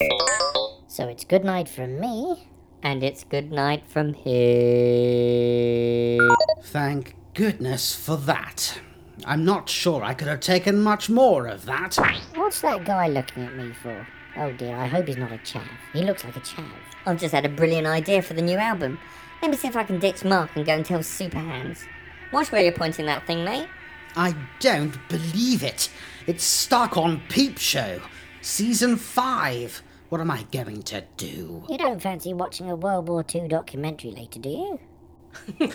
So 0.88 1.08
it's 1.08 1.24
good 1.24 1.46
night 1.46 1.70
from 1.70 2.02
me, 2.02 2.50
and 2.82 3.02
it's 3.02 3.24
good 3.24 3.50
night 3.50 3.86
from 3.88 4.14
him. 4.14 6.20
Thank 6.64 7.16
goodness 7.34 7.96
for 7.96 8.18
that. 8.18 8.82
I'm 9.26 9.46
not 9.46 9.70
sure 9.70 10.04
I 10.04 10.14
could 10.14 10.28
have 10.28 10.42
taken 10.42 10.82
much 10.82 11.10
more 11.10 11.48
of 11.48 11.64
that. 11.64 11.96
What's 12.36 12.60
that 12.60 12.84
guy 12.84 13.08
looking 13.08 13.44
at 13.44 13.56
me 13.56 13.72
for? 13.72 14.06
Oh 14.36 14.52
dear, 14.52 14.76
I 14.76 14.88
hope 14.88 15.08
he's 15.08 15.16
not 15.16 15.32
a 15.32 15.38
chav. 15.38 15.64
He 15.94 16.02
looks 16.02 16.26
like 16.26 16.36
a 16.36 16.42
chav. 16.42 16.68
I've 17.06 17.22
just 17.22 17.34
had 17.34 17.46
a 17.46 17.50
brilliant 17.50 17.88
idea 17.88 18.22
for 18.22 18.34
the 18.34 18.42
new 18.42 18.58
album. 18.58 19.00
Let 19.42 19.50
me 19.50 19.56
see 19.56 19.70
if 19.70 19.78
I 19.78 19.86
can 19.86 20.00
ditch 20.00 20.26
Mark 20.26 20.58
and 20.58 20.66
go 20.66 20.74
and 20.74 20.86
tell 20.86 21.00
Superhands. 21.00 21.86
Watch 22.34 22.52
where 22.52 22.64
you're 22.64 22.74
pointing 22.74 23.06
that 23.06 23.26
thing, 23.26 23.46
mate. 23.46 23.70
I 24.16 24.36
don't 24.60 24.98
believe 25.10 25.64
it. 25.64 25.90
It's 26.28 26.44
stuck 26.44 26.98
on 26.98 27.22
Peep 27.30 27.58
Show. 27.58 28.00
Season 28.42 28.96
5. 28.98 29.82
What 30.10 30.22
am 30.22 30.30
I 30.30 30.46
going 30.52 30.84
to 30.84 31.04
do? 31.18 31.64
You 31.70 31.78
don't 31.78 32.02
fancy 32.02 32.34
watching 32.34 32.70
a 32.70 32.76
World 32.76 33.08
War 33.10 33.26
II 33.34 33.48
documentary 33.48 34.12
later, 34.12 34.40
do 34.40 34.50
you? 34.50 34.80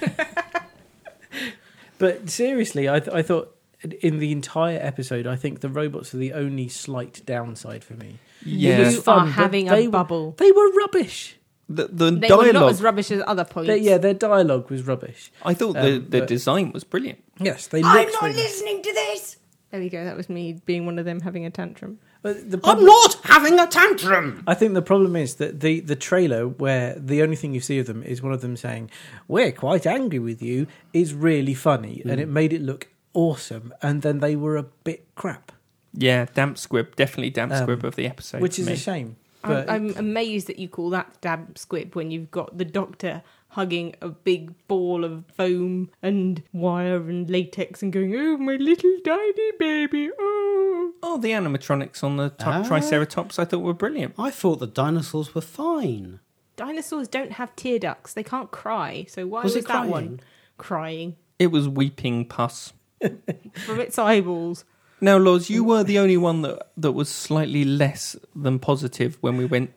But 1.98 2.30
seriously, 2.30 2.88
I, 2.88 3.00
th- 3.00 3.12
I 3.14 3.22
thought 3.22 3.56
in 4.02 4.20
the 4.20 4.30
entire 4.30 4.78
episode, 4.80 5.26
I 5.26 5.34
think 5.34 5.60
the 5.60 5.68
robots 5.68 6.14
are 6.14 6.18
the 6.18 6.32
only 6.32 6.68
slight 6.68 7.22
downside 7.26 7.82
for 7.82 7.94
me. 7.94 8.18
Yeah. 8.44 8.88
You 8.90 9.00
fun, 9.00 9.26
are 9.26 9.30
having 9.32 9.68
a 9.68 9.74
they 9.74 9.88
were- 9.88 10.32
They 10.36 10.52
were 10.52 10.72
rubbish. 10.74 11.36
The, 11.68 11.88
the 11.88 12.10
They 12.12 12.28
were 12.30 12.44
not 12.46 12.52
dialogue. 12.52 12.70
as 12.70 12.82
rubbish 12.82 13.10
as 13.10 13.20
other 13.26 13.44
points. 13.44 13.66
Their- 13.66 13.76
yeah, 13.78 13.98
their 13.98 14.14
dialogue 14.14 14.70
was 14.70 14.84
rubbish. 14.84 15.32
I 15.44 15.54
thought 15.54 15.72
the, 15.74 15.96
Um, 15.96 16.06
the 16.08 16.20
but- 16.20 16.28
design 16.28 16.70
was 16.70 16.84
brilliant. 16.84 17.18
Yes, 17.40 17.66
they 17.68 17.82
looked. 17.82 18.20
really- 18.22 18.34
listening 18.34 18.82
to 18.82 18.92
this! 18.92 19.36
There 19.70 19.80
we 19.80 19.90
go. 19.90 20.02
That 20.04 20.16
was 20.16 20.30
me 20.30 20.54
being 20.64 20.86
one 20.86 20.98
of 20.98 21.04
them 21.04 21.20
having 21.20 21.44
a 21.44 21.50
tantrum. 21.50 21.98
But 22.22 22.50
the 22.50 22.58
I'm 22.64 22.84
not 22.84 23.18
having 23.24 23.58
a 23.60 23.66
tantrum! 23.66 24.42
I 24.46 24.54
think 24.54 24.74
the 24.74 24.82
problem 24.82 25.14
is 25.14 25.34
that 25.36 25.60
the 25.60 25.80
the 25.80 25.94
trailer, 25.96 26.48
where 26.48 26.94
the 26.98 27.22
only 27.22 27.36
thing 27.36 27.52
you 27.54 27.60
see 27.60 27.78
of 27.78 27.86
them 27.86 28.02
is 28.02 28.22
one 28.22 28.32
of 28.32 28.40
them 28.40 28.56
saying, 28.56 28.90
"We're 29.28 29.52
quite 29.52 29.86
angry 29.86 30.18
with 30.18 30.42
you," 30.42 30.66
is 30.92 31.12
really 31.14 31.54
funny, 31.54 32.02
and 32.04 32.18
Mm. 32.18 32.22
it 32.22 32.28
made 32.28 32.52
it 32.52 32.62
look 32.62 32.88
awesome. 33.14 33.72
And 33.82 34.02
then 34.02 34.20
they 34.20 34.36
were 34.36 34.56
a 34.56 34.64
bit 34.84 35.06
crap, 35.14 35.52
Yeah, 35.92 36.26
damp 36.34 36.56
squib, 36.58 36.96
definitely 36.96 37.30
damp 37.30 37.52
Um, 37.52 37.62
squib 37.64 37.84
of 37.84 37.94
the 37.96 38.06
episode. 38.06 38.40
which 38.40 38.58
is 38.58 38.66
me. 38.66 38.72
a 38.72 38.76
shame. 38.76 39.16
I'm, 39.44 39.64
I'm 39.70 39.96
amazed 39.96 40.46
that 40.48 40.58
you 40.58 40.68
call 40.68 40.90
that 40.90 41.20
damp 41.20 41.56
squib 41.58 41.94
when 41.94 42.10
you've 42.10 42.30
got 42.30 42.58
the 42.58 42.64
doctor 42.64 43.22
hugging 43.50 43.94
a 44.00 44.08
big 44.08 44.52
ball 44.68 45.04
of 45.04 45.24
foam 45.34 45.90
and 46.02 46.42
wire 46.52 46.96
and 47.08 47.28
latex 47.30 47.82
and 47.82 47.92
going, 47.92 48.14
"Oh, 48.16 48.36
my 48.36 48.54
little 48.56 48.96
tiny 49.04 49.52
baby, 49.58 50.10
oh." 50.18 50.92
Oh, 51.02 51.18
the 51.18 51.30
animatronics 51.30 52.02
on 52.02 52.16
the 52.16 52.30
t- 52.30 52.36
Ah. 52.44 52.62
Triceratops 52.62 53.38
I 53.38 53.44
thought 53.44 53.60
were 53.60 53.72
brilliant. 53.74 54.14
I 54.18 54.30
thought 54.30 54.58
the 54.58 54.66
dinosaurs 54.66 55.34
were 55.34 55.40
fine. 55.40 56.20
dinosaurs 56.56 57.06
don't 57.06 57.32
have 57.32 57.54
tear 57.54 57.78
ducts. 57.78 58.12
They 58.14 58.24
can't 58.24 58.50
cry. 58.50 59.06
So 59.08 59.26
why 59.28 59.42
Was 59.44 59.54
was, 59.54 59.64
it 59.64 59.68
that 59.68 59.74
crying? 59.74 59.90
one 59.90 60.20
crying 60.58 61.16
It 61.38 61.48
was 61.52 61.68
weeping 61.68 62.24
pus. 62.24 62.72
from 63.00 63.78
its 63.80 63.96
eyeballs? 63.96 64.64
Now, 65.00 65.16
Laws, 65.18 65.48
you 65.48 65.62
were 65.62 65.84
the 65.84 66.00
only 66.00 66.16
one 66.16 66.42
that, 66.42 66.70
that 66.76 66.90
was 66.90 67.08
slightly 67.08 67.64
less 67.64 68.16
than 68.34 68.58
positive 68.58 69.16
when 69.20 69.36
we 69.36 69.44
went 69.44 69.70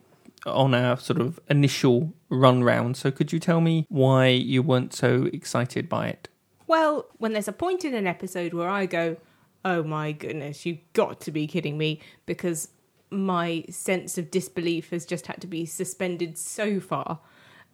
on 0.46 0.74
our 0.74 0.98
sort 0.98 1.20
of 1.20 1.40
initial 1.50 2.14
run 2.30 2.64
round. 2.64 2.98
So, 2.98 3.12
could 3.12 3.32
you 3.32 3.40
tell 3.40 3.62
me 3.62 3.86
why 3.90 4.28
you 4.28 4.62
weren't 4.62 4.94
so 4.94 5.30
excited 5.34 5.88
by 5.88 6.08
it? 6.08 6.28
Well, 6.68 7.08
when 7.18 7.34
there's 7.34 7.48
a 7.48 7.54
point 7.54 7.84
in 7.84 7.94
an 7.94 8.08
episode 8.08 8.54
where 8.54 8.70
I 8.70 8.86
go, 8.86 9.18
oh 9.66 9.84
my 9.84 10.12
goodness, 10.12 10.66
you've 10.66 10.80
got 10.94 11.20
to 11.22 11.32
be 11.32 11.48
kidding 11.48 11.78
me, 11.78 12.02
because 12.26 12.70
my 13.10 13.66
sense 13.70 14.18
of 14.18 14.32
disbelief 14.32 14.90
has 14.92 15.06
just 15.06 15.28
had 15.28 15.42
to 15.42 15.48
be 15.48 15.66
suspended 15.66 16.38
so 16.38 16.80
far 16.80 17.20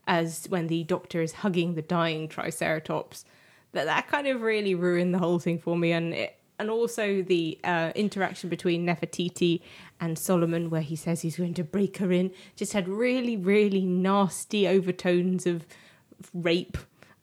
as 0.07 0.47
when 0.49 0.67
the 0.67 0.83
doctor 0.85 1.21
is 1.21 1.33
hugging 1.33 1.75
the 1.75 1.81
dying 1.81 2.27
Triceratops, 2.27 3.23
that 3.73 3.85
that 3.85 4.07
kind 4.07 4.25
of 4.27 4.41
really 4.41 4.73
ruined 4.73 5.13
the 5.13 5.19
whole 5.19 5.37
thing 5.37 5.59
for 5.59 5.77
me. 5.77 5.91
And 5.91 6.13
it, 6.13 6.39
and 6.59 6.69
also 6.69 7.21
the 7.21 7.59
uh, 7.63 7.91
interaction 7.93 8.49
between 8.49 8.85
Nefertiti 8.85 9.61
and 9.99 10.17
Solomon, 10.17 10.69
where 10.69 10.81
he 10.81 10.95
says 10.95 11.21
he's 11.21 11.37
going 11.37 11.53
to 11.55 11.63
break 11.63 11.97
her 11.97 12.11
in, 12.11 12.31
just 12.55 12.73
had 12.73 12.87
really, 12.87 13.35
really 13.35 13.85
nasty 13.85 14.67
overtones 14.67 15.45
of 15.45 15.65
rape. 16.33 16.77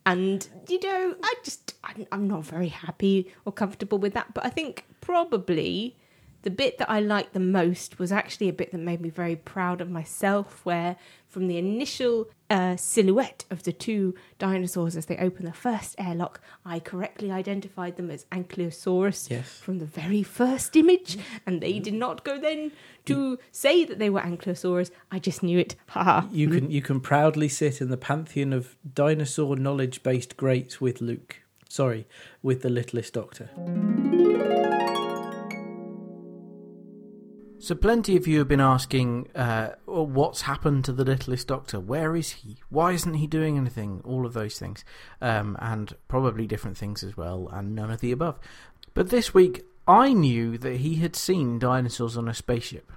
And 0.07 0.47
you 0.69 0.81
know 0.83 1.17
i 1.23 1.35
just 1.45 1.75
I'm, 2.13 2.29
not 2.29 2.45
very 2.45 2.69
happy 2.69 3.33
or 3.47 3.53
comfortable 3.53 3.99
with 3.99 4.13
that. 4.15 4.35
But 4.35 4.45
i 4.45 4.51
think 4.51 4.85
probably 5.01 5.97
the 6.45 6.51
bit 6.51 6.79
that 6.79 6.89
i 6.91 7.01
liked 7.01 7.33
the 7.35 7.41
most 7.41 7.99
was 7.99 8.11
actually 8.13 8.49
a 8.49 8.53
bit 8.53 8.71
that 8.73 8.79
made 8.79 9.01
me 9.01 9.09
very 9.11 9.35
proud 9.37 9.81
of 9.81 9.91
myself 9.91 10.61
where 10.65 10.97
from 11.27 11.49
the 11.49 11.59
initial 11.59 12.29
uh, 12.49 12.77
silhouette 12.77 13.45
of 13.51 13.65
the 13.65 13.73
two 13.73 14.15
dinosaurs 14.39 14.95
as 14.97 15.07
they 15.07 15.17
open 15.17 15.45
the 15.45 15.53
first 15.53 15.95
airlock 15.99 16.41
i 16.65 16.79
correctly 16.79 17.31
identified 17.33 17.97
them 17.97 18.11
as 18.11 18.25
ankylosaurus 18.31 19.29
Yes. 19.31 19.49
from 19.67 19.79
the 19.79 19.87
very 19.87 20.23
first 20.23 20.77
image 20.77 21.19
and 21.47 21.61
they 21.61 21.79
did 21.81 21.95
not 21.95 22.25
go 22.25 22.39
then 22.39 22.71
to 23.07 23.39
say 23.51 23.85
that 23.85 23.99
they 23.99 24.11
were 24.11 24.21
ankylosaurus 24.21 24.91
i 25.11 25.19
just 25.19 25.43
knew 25.43 25.59
it 25.59 25.75
haha 25.89 26.27
You 26.31 26.49
can 26.49 26.71
you 26.71 26.83
can 26.83 27.01
proudly 27.01 27.49
sit 27.49 27.81
in 27.81 27.89
the 27.91 27.97
pantheon 27.97 28.53
of 28.53 28.77
dinosaur 28.95 29.57
knowledge 29.57 30.03
based 30.03 30.37
greats 30.37 30.81
with 30.81 31.01
Luke. 31.01 31.41
Sorry, 31.69 32.07
with 32.43 32.63
the 32.63 32.69
littlest 32.71 33.15
doctor. 33.15 33.51
So, 37.65 37.75
plenty 37.75 38.15
of 38.15 38.27
you 38.27 38.41
have 38.41 38.49
been 38.49 38.61
asking, 38.61 39.29
uh, 39.35 39.71
well, 39.87 40.07
what's 40.07 40.43
happened 40.43 40.85
to 40.85 40.93
the 40.93 41.03
littlest 41.03 41.49
doctor? 41.49 41.81
Where 41.81 42.15
is 42.15 42.29
he? 42.29 42.59
Why 42.69 42.93
isn't 42.93 43.15
he 43.15 43.27
doing 43.27 43.57
anything? 43.57 44.03
All 44.05 44.27
of 44.27 44.35
those 44.35 44.59
things. 44.59 44.85
Um, 45.23 45.57
and 45.59 45.97
probably 46.07 46.47
different 46.47 46.77
things 46.77 47.03
as 47.03 47.17
well, 47.17 47.49
and 47.51 47.75
none 47.75 47.91
of 47.91 48.01
the 48.01 48.13
above. 48.13 48.39
But 48.93 49.09
this 49.09 49.33
week, 49.33 49.65
I 49.89 50.13
knew 50.13 50.59
that 50.59 50.77
he 50.77 50.97
had 50.97 51.17
seen 51.17 51.59
dinosaurs 51.59 52.19
on 52.19 52.29
a 52.29 52.35
spaceship. 52.35 52.93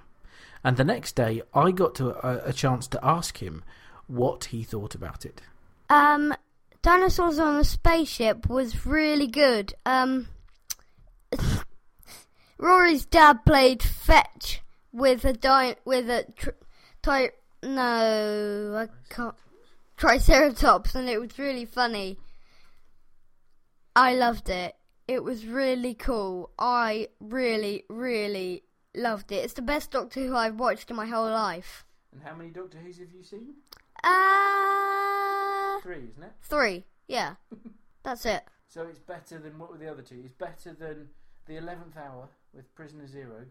And 0.62 0.76
the 0.76 0.84
next 0.84 1.16
day, 1.16 1.40
I 1.54 1.70
got 1.70 1.94
to 1.94 2.10
a, 2.10 2.50
a 2.50 2.52
chance 2.52 2.86
to 2.88 3.02
ask 3.02 3.42
him 3.42 3.64
what 4.06 4.44
he 4.44 4.64
thought 4.64 4.94
about 4.94 5.24
it. 5.24 5.40
Um, 5.88 6.34
Dinosaurs 6.82 7.38
on 7.38 7.58
a 7.58 7.64
Spaceship 7.64 8.50
was 8.50 8.84
really 8.84 9.28
good. 9.28 9.72
Um, 9.86 10.28
Rory's 12.58 13.04
dad 13.06 13.44
played 13.44 13.82
fetch 13.82 14.62
with 14.92 15.24
a 15.24 15.32
di- 15.32 15.76
with 15.84 16.10
a 16.10 16.24
tr- 16.36 16.50
tri- 17.02 17.30
no, 17.62 18.74
I 18.76 18.88
can't 19.14 19.34
Triceratops, 19.96 20.94
and 20.94 21.08
it 21.08 21.20
was 21.20 21.38
really 21.38 21.64
funny. 21.64 22.18
I 23.96 24.14
loved 24.14 24.48
it. 24.48 24.76
It 25.08 25.24
was 25.24 25.44
really 25.46 25.94
cool. 25.94 26.50
I 26.58 27.08
really, 27.20 27.84
really 27.88 28.62
loved 28.94 29.32
it. 29.32 29.36
It's 29.44 29.54
the 29.54 29.62
best 29.62 29.90
Doctor 29.90 30.20
Who 30.20 30.36
I've 30.36 30.60
watched 30.60 30.90
in 30.90 30.96
my 30.96 31.06
whole 31.06 31.28
life. 31.30 31.84
And 32.12 32.22
how 32.22 32.34
many 32.36 32.50
Doctor 32.50 32.78
Who's 32.78 32.98
have 32.98 33.10
you 33.12 33.24
seen? 33.24 33.54
Uh, 34.04 35.80
Three, 35.80 36.08
isn't 36.10 36.22
it? 36.22 36.32
three. 36.42 36.84
Yeah, 37.08 37.34
that's 38.04 38.24
it. 38.26 38.44
So 38.68 38.82
it's 38.82 38.98
better 39.00 39.38
than 39.38 39.58
what 39.58 39.70
were 39.72 39.78
the 39.78 39.90
other 39.90 40.02
two? 40.02 40.20
It's 40.24 40.34
better 40.34 40.72
than 40.74 41.08
the 41.46 41.56
Eleventh 41.56 41.96
Hour 41.96 42.28
with 42.54 42.74
Prisoner 42.74 43.06
Zero, 43.06 43.44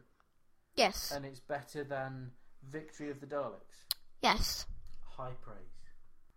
Yes, 0.75 1.11
and 1.11 1.25
it's 1.25 1.39
better 1.39 1.83
than 1.83 2.31
Victory 2.69 3.09
of 3.09 3.19
the 3.19 3.25
Daleks. 3.27 3.85
yes. 4.21 4.65
High 5.17 5.31
praise. 5.41 5.57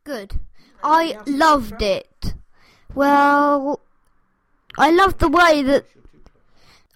Good. 0.05 0.41
I 0.83 1.19
loved 1.27 1.83
it. 1.83 2.35
Well, 2.95 3.81
I 4.79 4.91
loved 4.91 5.19
the 5.19 5.29
way 5.29 5.63
that 5.63 5.85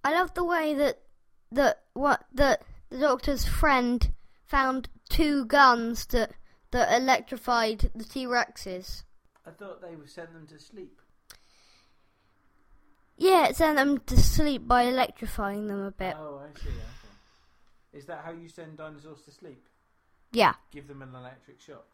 I 0.02 0.12
loved 0.12 0.34
the 0.34 0.44
way 0.44 0.72
that 0.74 1.00
that 1.52 1.82
what 1.92 2.24
that 2.32 2.62
the 2.88 2.98
doctor's 2.98 3.44
friend 3.44 4.10
found 4.46 4.88
two 5.10 5.44
guns 5.44 6.06
that 6.06 6.32
that 6.70 6.90
electrified 7.00 7.90
the 7.94 8.04
T 8.04 8.24
Rexes. 8.26 9.04
I 9.46 9.50
thought 9.50 9.82
they 9.82 9.94
would 9.96 10.08
send 10.10 10.34
them 10.34 10.46
to 10.46 10.58
sleep. 10.58 11.00
Yeah, 13.16 13.46
it 13.46 13.56
sent 13.56 13.76
them 13.76 13.90
um, 13.90 13.98
to 14.06 14.16
sleep 14.20 14.66
by 14.66 14.82
electrifying 14.82 15.66
them 15.68 15.80
a 15.82 15.90
bit. 15.90 16.16
Oh, 16.18 16.40
I 16.44 16.58
see. 16.58 16.68
Okay. 16.68 16.78
Is 17.92 18.06
that 18.06 18.22
how 18.24 18.32
you 18.32 18.48
send 18.48 18.76
dinosaurs 18.76 19.22
to 19.22 19.30
sleep? 19.30 19.68
Yeah. 20.32 20.54
Give 20.72 20.88
them 20.88 21.00
an 21.02 21.14
electric 21.14 21.60
shock. 21.60 21.86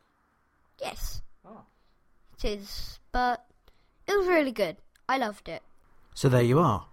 Yes, 0.81 1.21
Oh. 1.45 1.61
it 2.43 2.45
is. 2.59 2.99
But 3.13 3.45
it 4.07 4.17
was 4.17 4.27
really 4.27 4.53
good. 4.53 4.77
I 5.09 5.19
loved 5.19 5.49
it. 5.49 5.63
So 6.15 6.29
there 6.31 6.43
you 6.43 6.59
are. 6.59 6.87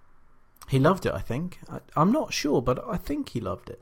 He 0.68 0.78
loved 0.80 1.06
it, 1.06 1.13
I 1.13 1.20
think. 1.22 1.60
I, 1.70 1.80
I'm 1.96 2.12
not 2.12 2.34
sure, 2.34 2.62
but 2.62 2.84
I 2.86 2.98
think 2.98 3.30
he 3.30 3.40
loved 3.40 3.70
it. 3.70 3.82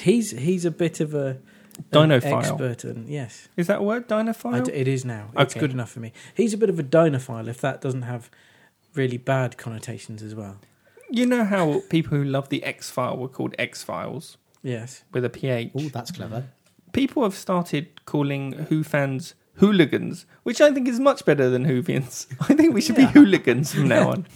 He's 0.00 0.30
he's 0.30 0.64
a 0.64 0.70
bit 0.70 1.00
of 1.00 1.14
a 1.14 1.28
an 1.28 1.42
Dinophile. 1.92 2.38
expert, 2.38 2.84
and 2.84 3.08
yes, 3.08 3.48
Is 3.56 3.66
that 3.66 3.78
a 3.80 3.82
word? 3.82 4.08
Dinophile? 4.08 4.54
I 4.54 4.60
d 4.60 4.72
it 4.72 4.88
is 4.88 5.04
now. 5.04 5.30
It's 5.36 5.52
Okay. 5.54 5.60
good 5.60 5.72
enough 5.72 5.90
for 5.90 6.00
me. 6.00 6.12
He's 6.34 6.54
a 6.54 6.58
bit 6.58 6.70
of 6.70 6.78
a 6.78 6.82
dinophile, 6.82 7.48
if 7.48 7.60
that 7.60 7.80
doesn't 7.80 8.02
have 8.02 8.30
really 8.94 9.18
bad 9.18 9.56
connotations 9.56 10.22
as 10.22 10.34
well. 10.34 10.56
You 11.10 11.26
know 11.26 11.44
how 11.44 11.82
people 11.90 12.16
who 12.18 12.24
love 12.24 12.48
the 12.48 12.64
X 12.64 12.90
File 12.90 13.16
were 13.16 13.28
called 13.28 13.54
X 13.58 13.82
Files 13.82 14.38
Yes. 14.62 15.04
with 15.12 15.24
a 15.24 15.30
PH? 15.30 15.70
Oh, 15.74 15.88
that's 15.90 16.10
clever. 16.10 16.44
People 16.92 17.22
have 17.22 17.34
started 17.34 18.04
calling 18.06 18.52
Who 18.70 18.82
fans 18.82 19.34
hooligans, 19.56 20.26
which 20.42 20.60
I 20.60 20.72
think 20.72 20.88
is 20.88 20.98
much 20.98 21.24
better 21.24 21.48
than 21.50 21.64
Whovians. 21.66 22.26
I 22.50 22.54
think 22.54 22.74
we 22.74 22.80
should 22.80 22.96
be 22.96 23.04
hooligans 23.06 23.72
from 23.74 23.88
now 23.88 24.10
on. 24.12 24.26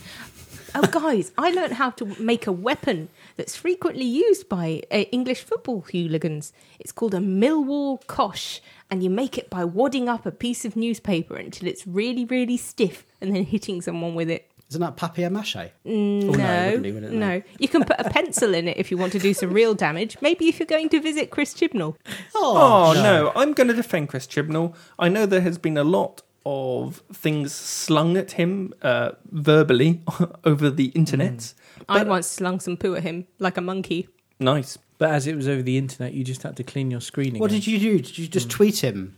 Oh, 0.73 0.87
guys, 0.87 1.33
I 1.37 1.51
learned 1.51 1.73
how 1.75 1.91
to 1.91 2.05
make 2.23 2.47
a 2.47 2.53
weapon 2.53 3.09
that's 3.37 3.57
frequently 3.57 4.05
used 4.05 4.49
by 4.49 4.83
uh, 4.93 4.99
English 5.11 5.41
football 5.43 5.81
hooligans. 5.91 6.53
It's 6.79 6.93
called 6.93 7.13
a 7.15 7.19
Millwall 7.19 8.07
Kosh, 8.07 8.61
and 8.91 9.03
you 9.03 9.11
make 9.11 9.37
it 9.37 9.51
by 9.51 9.65
wadding 9.65 10.09
up 10.09 10.27
a 10.27 10.31
piece 10.31 10.65
of 10.65 10.77
newspaper 10.77 11.35
until 11.35 11.67
it's 11.69 11.87
really, 11.89 12.25
really 12.25 12.57
stiff 12.57 13.05
and 13.21 13.35
then 13.35 13.45
hitting 13.45 13.83
someone 13.83 14.15
with 14.15 14.31
it. 14.31 14.47
Isn't 14.69 14.81
that 14.83 14.97
papier 14.97 15.29
mâche? 15.29 15.71
Mm, 15.85 16.29
Oh, 16.29 16.33
no, 16.35 16.69
it 16.69 16.81
no, 16.81 17.09
be, 17.09 17.17
no. 17.17 17.43
You 17.59 17.67
can 17.67 17.83
put 17.85 17.99
a 17.99 18.09
pencil 18.09 18.55
in 18.55 18.69
it 18.69 18.77
if 18.77 18.93
you 18.93 18.97
want 18.97 19.11
to 19.13 19.19
do 19.19 19.35
some 19.35 19.53
real 19.53 19.75
damage. 19.75 20.17
Maybe 20.21 20.47
if 20.49 20.61
you're 20.61 20.67
going 20.67 20.89
to 20.91 21.01
visit 21.01 21.31
Chris 21.31 21.53
Chibnall. 21.53 21.97
Oh, 22.37 22.93
no. 22.95 23.33
I'm 23.35 23.53
going 23.55 23.67
to 23.67 23.75
defend 23.75 24.09
Chris 24.11 24.29
Chibnall. 24.29 24.77
I 24.97 25.09
know 25.09 25.27
there 25.27 25.41
has 25.41 25.59
been 25.59 25.77
a 25.77 25.83
lot 25.83 26.23
of 26.51 27.03
things 27.13 27.53
slung 27.53 28.17
at 28.17 28.33
him 28.33 28.75
uh, 28.83 29.13
verbally 29.31 30.03
over 30.45 30.71
the 30.71 30.87
internet. 30.87 31.55
I 31.89 32.03
once 32.05 32.27
slung 32.27 32.61
some 32.61 32.77
poo 32.77 32.95
at 32.95 33.03
him 33.03 33.27
like 33.39 33.57
a 33.57 33.61
monkey. 33.61 34.09
Nice. 34.39 34.79
But 34.99 35.11
as 35.11 35.27
it 35.27 35.35
was 35.35 35.49
over 35.49 35.63
the 35.63 35.79
internet, 35.79 36.13
you 36.13 36.25
just 36.25 36.43
had 36.43 36.57
to 36.57 36.65
clean 36.65 36.91
your 36.91 37.01
screen 37.01 37.29
again. 37.29 37.41
What 37.41 37.51
did 37.51 37.67
you 37.67 37.79
do? 37.79 38.01
Did 38.01 38.19
you 38.19 38.29
just 38.29 38.51
tweet 38.51 38.83
him? 38.83 39.17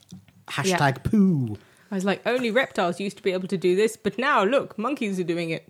Hashtag 0.49 1.03
poo. 1.03 1.59
I 1.91 1.95
was 1.95 2.05
like, 2.05 2.23
only 2.27 2.51
reptiles 2.51 3.01
used 3.01 3.17
to 3.19 3.23
be 3.23 3.33
able 3.33 3.49
to 3.49 3.59
do 3.59 3.77
this, 3.77 3.97
but 3.97 4.17
now 4.17 4.45
look, 4.45 4.79
monkeys 4.79 5.19
are 5.21 5.25
doing 5.25 5.51
it. 5.51 5.69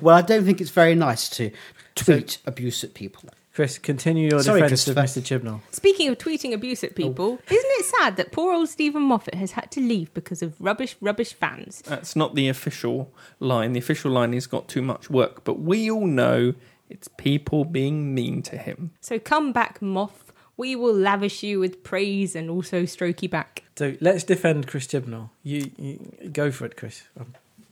Well, 0.00 0.16
I 0.16 0.22
don't 0.22 0.44
think 0.44 0.60
it's 0.60 0.70
very 0.70 0.94
nice 0.94 1.28
to 1.30 1.52
tweet 1.94 2.38
abuse 2.46 2.82
at 2.82 2.94
people. 2.94 3.28
Chris, 3.56 3.78
continue 3.78 4.28
your 4.28 4.42
Sorry, 4.42 4.60
defence 4.60 4.86
of 4.86 4.96
Mr. 4.96 5.22
Chibnall. 5.22 5.62
Speaking 5.70 6.10
of 6.10 6.18
tweeting 6.18 6.52
abuse 6.52 6.84
at 6.84 6.90
oh. 6.90 6.92
people, 6.92 7.38
isn't 7.50 7.70
it 7.70 7.86
sad 7.86 8.16
that 8.18 8.30
poor 8.30 8.52
old 8.52 8.68
Steven 8.68 9.00
Moffat 9.00 9.34
has 9.34 9.52
had 9.52 9.70
to 9.70 9.80
leave 9.80 10.12
because 10.12 10.42
of 10.42 10.60
rubbish, 10.60 10.94
rubbish 11.00 11.32
fans? 11.32 11.82
That's 11.86 12.14
not 12.14 12.34
the 12.34 12.50
official 12.50 13.10
line. 13.40 13.72
The 13.72 13.78
official 13.78 14.10
line 14.10 14.34
is 14.34 14.46
got 14.46 14.68
too 14.68 14.82
much 14.82 15.08
work, 15.08 15.42
but 15.44 15.58
we 15.58 15.90
all 15.90 16.06
know 16.06 16.52
it's 16.90 17.08
people 17.16 17.64
being 17.64 18.14
mean 18.14 18.42
to 18.42 18.58
him. 18.58 18.90
So 19.00 19.18
come 19.18 19.54
back, 19.54 19.80
Moff. 19.80 20.34
We 20.58 20.76
will 20.76 20.94
lavish 20.94 21.42
you 21.42 21.58
with 21.58 21.82
praise 21.82 22.36
and 22.36 22.50
also 22.50 22.84
stroke 22.84 23.22
you 23.22 23.30
back. 23.30 23.64
So 23.76 23.96
let's 24.02 24.22
defend 24.22 24.66
Chris 24.66 24.86
Chibnall. 24.86 25.30
You, 25.42 25.70
you 25.78 26.28
go 26.30 26.50
for 26.50 26.66
it, 26.66 26.76
Chris. 26.76 27.04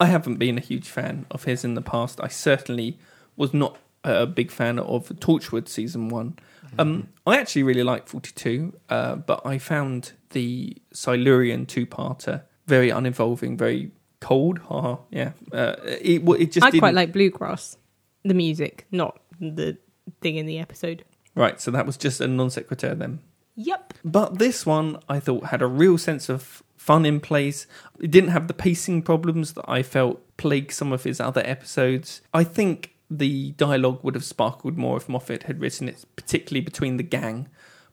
I 0.00 0.06
haven't 0.06 0.36
been 0.36 0.56
a 0.56 0.62
huge 0.62 0.88
fan 0.88 1.26
of 1.30 1.44
his 1.44 1.62
in 1.62 1.74
the 1.74 1.82
past. 1.82 2.20
I 2.22 2.28
certainly 2.28 2.96
was 3.36 3.52
not 3.52 3.76
a 4.04 4.26
big 4.26 4.50
fan 4.50 4.78
of 4.78 5.08
Torchwood 5.08 5.68
season 5.68 6.08
one. 6.08 6.38
Um, 6.78 7.08
I 7.26 7.38
actually 7.38 7.62
really 7.62 7.84
like 7.84 8.08
42, 8.08 8.72
uh, 8.88 9.16
but 9.16 9.46
I 9.46 9.58
found 9.58 10.12
the 10.30 10.76
Silurian 10.92 11.66
two-parter 11.66 12.42
very 12.66 12.90
uninvolving, 12.90 13.56
very 13.56 13.92
cold. 14.20 14.58
Haha, 14.58 14.96
yeah. 15.10 15.32
Uh, 15.52 15.76
it, 15.84 16.22
it 16.28 16.52
just 16.52 16.64
I 16.66 16.70
quite 16.70 16.80
didn't- 16.80 16.94
like 16.96 17.12
bluegrass, 17.12 17.76
the 18.24 18.34
music, 18.34 18.86
not 18.90 19.20
the 19.40 19.76
thing 20.20 20.36
in 20.36 20.46
the 20.46 20.58
episode. 20.58 21.04
Right, 21.36 21.60
so 21.60 21.70
that 21.70 21.86
was 21.86 21.96
just 21.96 22.20
a 22.20 22.26
non 22.26 22.50
sequitur 22.50 22.94
then. 22.94 23.20
Yep. 23.56 23.94
But 24.04 24.38
this 24.38 24.66
one, 24.66 24.98
I 25.08 25.20
thought, 25.20 25.46
had 25.46 25.62
a 25.62 25.66
real 25.68 25.96
sense 25.96 26.28
of 26.28 26.62
fun 26.76 27.06
in 27.06 27.20
place. 27.20 27.66
It 28.00 28.10
didn't 28.10 28.30
have 28.30 28.48
the 28.48 28.54
pacing 28.54 29.02
problems 29.02 29.52
that 29.52 29.64
I 29.68 29.82
felt 29.84 30.20
plague 30.36 30.72
some 30.72 30.92
of 30.92 31.04
his 31.04 31.20
other 31.20 31.42
episodes. 31.44 32.20
I 32.32 32.42
think 32.42 32.93
the 33.18 33.52
dialogue 33.52 34.00
would 34.02 34.14
have 34.14 34.24
sparkled 34.24 34.76
more 34.76 34.96
if 34.96 35.08
Moffat 35.08 35.44
had 35.44 35.60
written 35.60 35.88
it, 35.88 36.04
particularly 36.16 36.60
between 36.60 36.96
the 36.96 37.02
gang. 37.02 37.48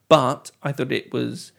But 0.07 0.51
I 0.62 0.71
thought 0.71 0.91
it 0.91 1.13
was 1.13 1.51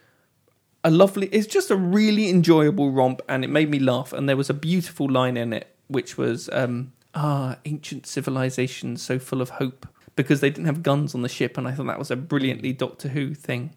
a 0.85 0.91
lovely, 0.91 1.29
it's 1.29 1.47
just 1.47 1.71
a 1.71 1.77
really 1.77 2.29
enjoyable 2.29 2.91
romp 2.91 3.23
and 3.29 3.45
it 3.45 3.49
made 3.49 3.71
me 3.71 3.79
laugh. 3.79 4.13
And 4.13 4.29
there 4.29 4.37
was 4.37 4.51
a 4.51 4.55
beautiful 4.55 5.11
line 5.11 5.37
in 5.37 5.53
it, 5.53 5.75
which 5.89 6.19
was, 6.19 6.51
um, 6.53 6.93
ah, 7.15 7.57
ancient 7.65 8.07
civilization 8.07 8.97
so 8.97 9.19
full 9.19 9.41
of 9.41 9.51
hope. 9.51 9.87
Because 10.15 10.41
they 10.41 10.51
didn't 10.51 10.67
have 10.67 10.83
guns 10.83 11.15
on 11.15 11.23
the 11.23 11.29
ship, 11.29 11.57
and 11.57 11.67
I 11.67 11.73
thought 11.73 11.87
that 11.87 11.99
was 11.99 12.11
a 12.11 12.17
brilliantly 12.17 12.75
Doctor 12.75 13.09
Who 13.09 13.33
thing. 13.33 13.73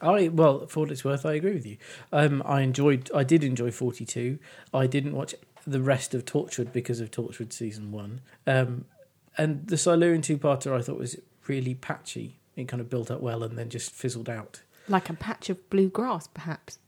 I 0.00 0.28
well, 0.28 0.68
for 0.68 0.80
what 0.80 0.92
it's 0.92 1.04
worth, 1.04 1.26
I 1.26 1.32
agree 1.32 1.54
with 1.54 1.66
you. 1.66 1.76
Um, 2.12 2.40
I 2.46 2.60
enjoyed. 2.60 3.10
I 3.12 3.24
did 3.24 3.42
enjoy 3.42 3.72
Forty 3.72 4.04
Two. 4.04 4.38
I 4.72 4.86
didn't 4.86 5.16
watch 5.16 5.34
the 5.66 5.80
rest 5.80 6.14
of 6.14 6.24
Torchwood 6.24 6.72
because 6.72 7.00
of 7.00 7.10
Torchwood 7.10 7.52
season 7.52 7.92
one. 7.92 8.20
Um, 8.46 8.84
and 9.36 9.66
the 9.66 9.76
Silurian 9.76 10.22
two 10.22 10.38
parter 10.38 10.76
I 10.76 10.82
thought 10.82 10.98
was 10.98 11.16
really 11.48 11.74
patchy. 11.74 12.38
It 12.56 12.68
kind 12.68 12.80
of 12.80 12.88
built 12.88 13.10
up 13.10 13.20
well 13.20 13.42
and 13.42 13.58
then 13.58 13.68
just 13.68 13.90
fizzled 13.90 14.28
out. 14.28 14.62
Like 14.88 15.10
a 15.10 15.14
patch 15.14 15.50
of 15.50 15.68
blue 15.70 15.88
grass, 15.88 16.28
perhaps. 16.32 16.78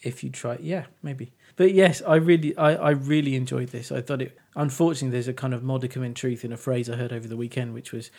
If 0.00 0.22
you 0.24 0.30
try, 0.30 0.58
yeah, 0.60 0.86
maybe. 1.02 1.32
But 1.56 1.74
yes, 1.74 2.02
I 2.06 2.16
really, 2.16 2.56
I, 2.56 2.74
I 2.74 2.90
really 2.90 3.36
enjoyed 3.36 3.68
this. 3.68 3.92
I 3.92 4.00
thought 4.00 4.22
it. 4.22 4.36
Unfortunately, 4.56 5.10
there's 5.10 5.28
a 5.28 5.32
kind 5.32 5.54
of 5.54 5.62
modicum 5.62 6.02
in 6.02 6.14
truth 6.14 6.44
in 6.44 6.52
a 6.52 6.56
phrase 6.56 6.90
I 6.90 6.96
heard 6.96 7.12
over 7.12 7.28
the 7.28 7.36
weekend, 7.36 7.72
which 7.72 7.92
was, 7.92 8.10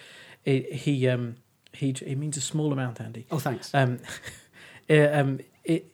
it, 0.46 0.72
he, 0.72 1.08
um, 1.08 1.36
he, 1.74 1.90
it 1.90 2.18
means 2.18 2.38
a 2.38 2.42
small 2.42 2.72
amount, 2.72 3.02
Andy. 3.02 3.28
Oh, 3.32 3.40
thanks. 3.40 3.74
Um, 3.74 4.00
uh, 4.90 5.10
um, 5.12 5.40
it, 5.64 5.93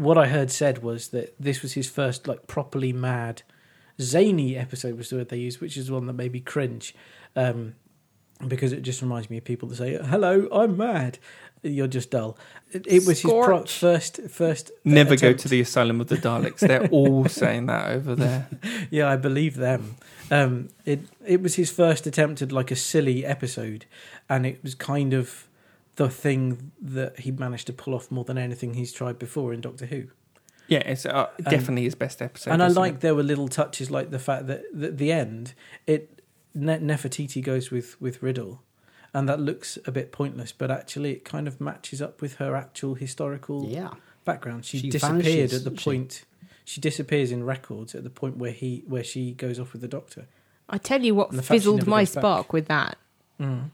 what 0.00 0.16
I 0.18 0.28
heard 0.28 0.50
said 0.50 0.82
was 0.82 1.08
that 1.08 1.34
this 1.38 1.62
was 1.62 1.74
his 1.74 1.88
first 1.88 2.26
like 2.26 2.46
properly 2.46 2.92
mad, 2.92 3.42
zany 4.00 4.56
episode 4.56 4.96
was 4.96 5.10
the 5.10 5.16
word 5.16 5.28
they 5.28 5.38
used, 5.38 5.60
which 5.60 5.76
is 5.76 5.90
one 5.90 6.06
that 6.06 6.14
made 6.14 6.32
me 6.32 6.40
cringe, 6.40 6.94
um, 7.36 7.74
because 8.46 8.72
it 8.72 8.82
just 8.82 9.02
reminds 9.02 9.28
me 9.28 9.36
of 9.38 9.44
people 9.44 9.68
that 9.68 9.76
say, 9.76 9.98
"Hello, 10.02 10.48
I'm 10.50 10.76
mad." 10.76 11.18
You're 11.62 11.88
just 11.88 12.10
dull. 12.10 12.38
It, 12.72 12.86
it 12.86 13.06
was 13.06 13.20
his 13.20 13.30
pro- 13.30 13.66
first 13.66 14.22
first. 14.30 14.70
Never 14.82 15.14
go 15.14 15.34
to 15.34 15.48
the 15.48 15.60
Asylum 15.60 16.00
of 16.00 16.06
the 16.06 16.16
Daleks. 16.16 16.60
They're 16.60 16.88
all 16.88 17.28
saying 17.28 17.66
that 17.66 17.90
over 17.90 18.14
there. 18.14 18.48
Yeah, 18.90 19.08
I 19.08 19.16
believe 19.16 19.56
them. 19.56 19.96
Um, 20.30 20.70
it 20.84 21.00
it 21.24 21.42
was 21.42 21.56
his 21.56 21.70
first 21.70 22.06
attempt 22.06 22.40
at 22.40 22.50
like 22.50 22.70
a 22.70 22.76
silly 22.76 23.26
episode, 23.26 23.84
and 24.28 24.46
it 24.46 24.62
was 24.62 24.74
kind 24.74 25.12
of 25.12 25.46
the 25.96 26.08
thing 26.08 26.72
that 26.80 27.20
he 27.20 27.30
managed 27.30 27.66
to 27.66 27.72
pull 27.72 27.94
off 27.94 28.10
more 28.10 28.24
than 28.24 28.38
anything 28.38 28.74
he's 28.74 28.92
tried 28.92 29.18
before 29.18 29.52
in 29.52 29.60
Doctor 29.60 29.86
Who. 29.86 30.04
Yeah, 30.68 30.78
it's 30.78 31.04
uh, 31.04 31.28
definitely 31.42 31.82
his 31.82 31.94
best 31.96 32.22
episode. 32.22 32.52
and 32.52 32.62
I 32.62 32.68
like 32.68 32.94
it? 32.94 33.00
there 33.00 33.14
were 33.14 33.24
little 33.24 33.48
touches 33.48 33.90
like 33.90 34.10
the 34.10 34.20
fact 34.20 34.46
that 34.46 34.62
at 34.82 34.98
the 34.98 35.10
end 35.10 35.54
it 35.86 36.22
ne- 36.54 36.78
Nefertiti 36.78 37.42
goes 37.42 37.70
with 37.72 38.00
with 38.00 38.22
Riddell, 38.22 38.62
and 39.12 39.28
that 39.28 39.40
looks 39.40 39.78
a 39.84 39.90
bit 39.90 40.12
pointless, 40.12 40.52
but 40.52 40.70
actually 40.70 41.12
it 41.12 41.24
kind 41.24 41.48
of 41.48 41.60
matches 41.60 42.00
up 42.00 42.22
with 42.22 42.36
her 42.36 42.54
actual 42.54 42.94
historical 42.94 43.66
Yeah. 43.68 43.94
background. 44.24 44.64
She, 44.64 44.78
She 44.78 44.90
disappeared 44.90 45.22
vanishes, 45.24 45.52
at 45.54 45.64
the 45.64 45.70
doesn't 45.70 45.78
she? 45.80 45.84
point. 45.90 46.24
She 46.64 46.80
disappears 46.80 47.32
in 47.32 47.42
records 47.42 47.96
at 47.96 48.04
the 48.04 48.10
point 48.10 48.36
where 48.36 48.52
he 48.52 48.84
where 48.86 49.02
she 49.02 49.32
goes 49.32 49.58
off 49.58 49.72
with 49.72 49.82
the 49.82 49.88
Doctor. 49.88 50.26
I 50.68 50.78
tell 50.78 51.02
you 51.02 51.16
what 51.16 51.30
And 51.30 51.38
the 51.40 51.42
fact 51.42 51.48
she 51.48 51.58
fizzled 51.58 51.84
my 51.88 52.02
goes 52.02 52.14
back. 52.14 52.20
spark 52.22 52.52
with 52.52 52.68
that. 52.68 52.96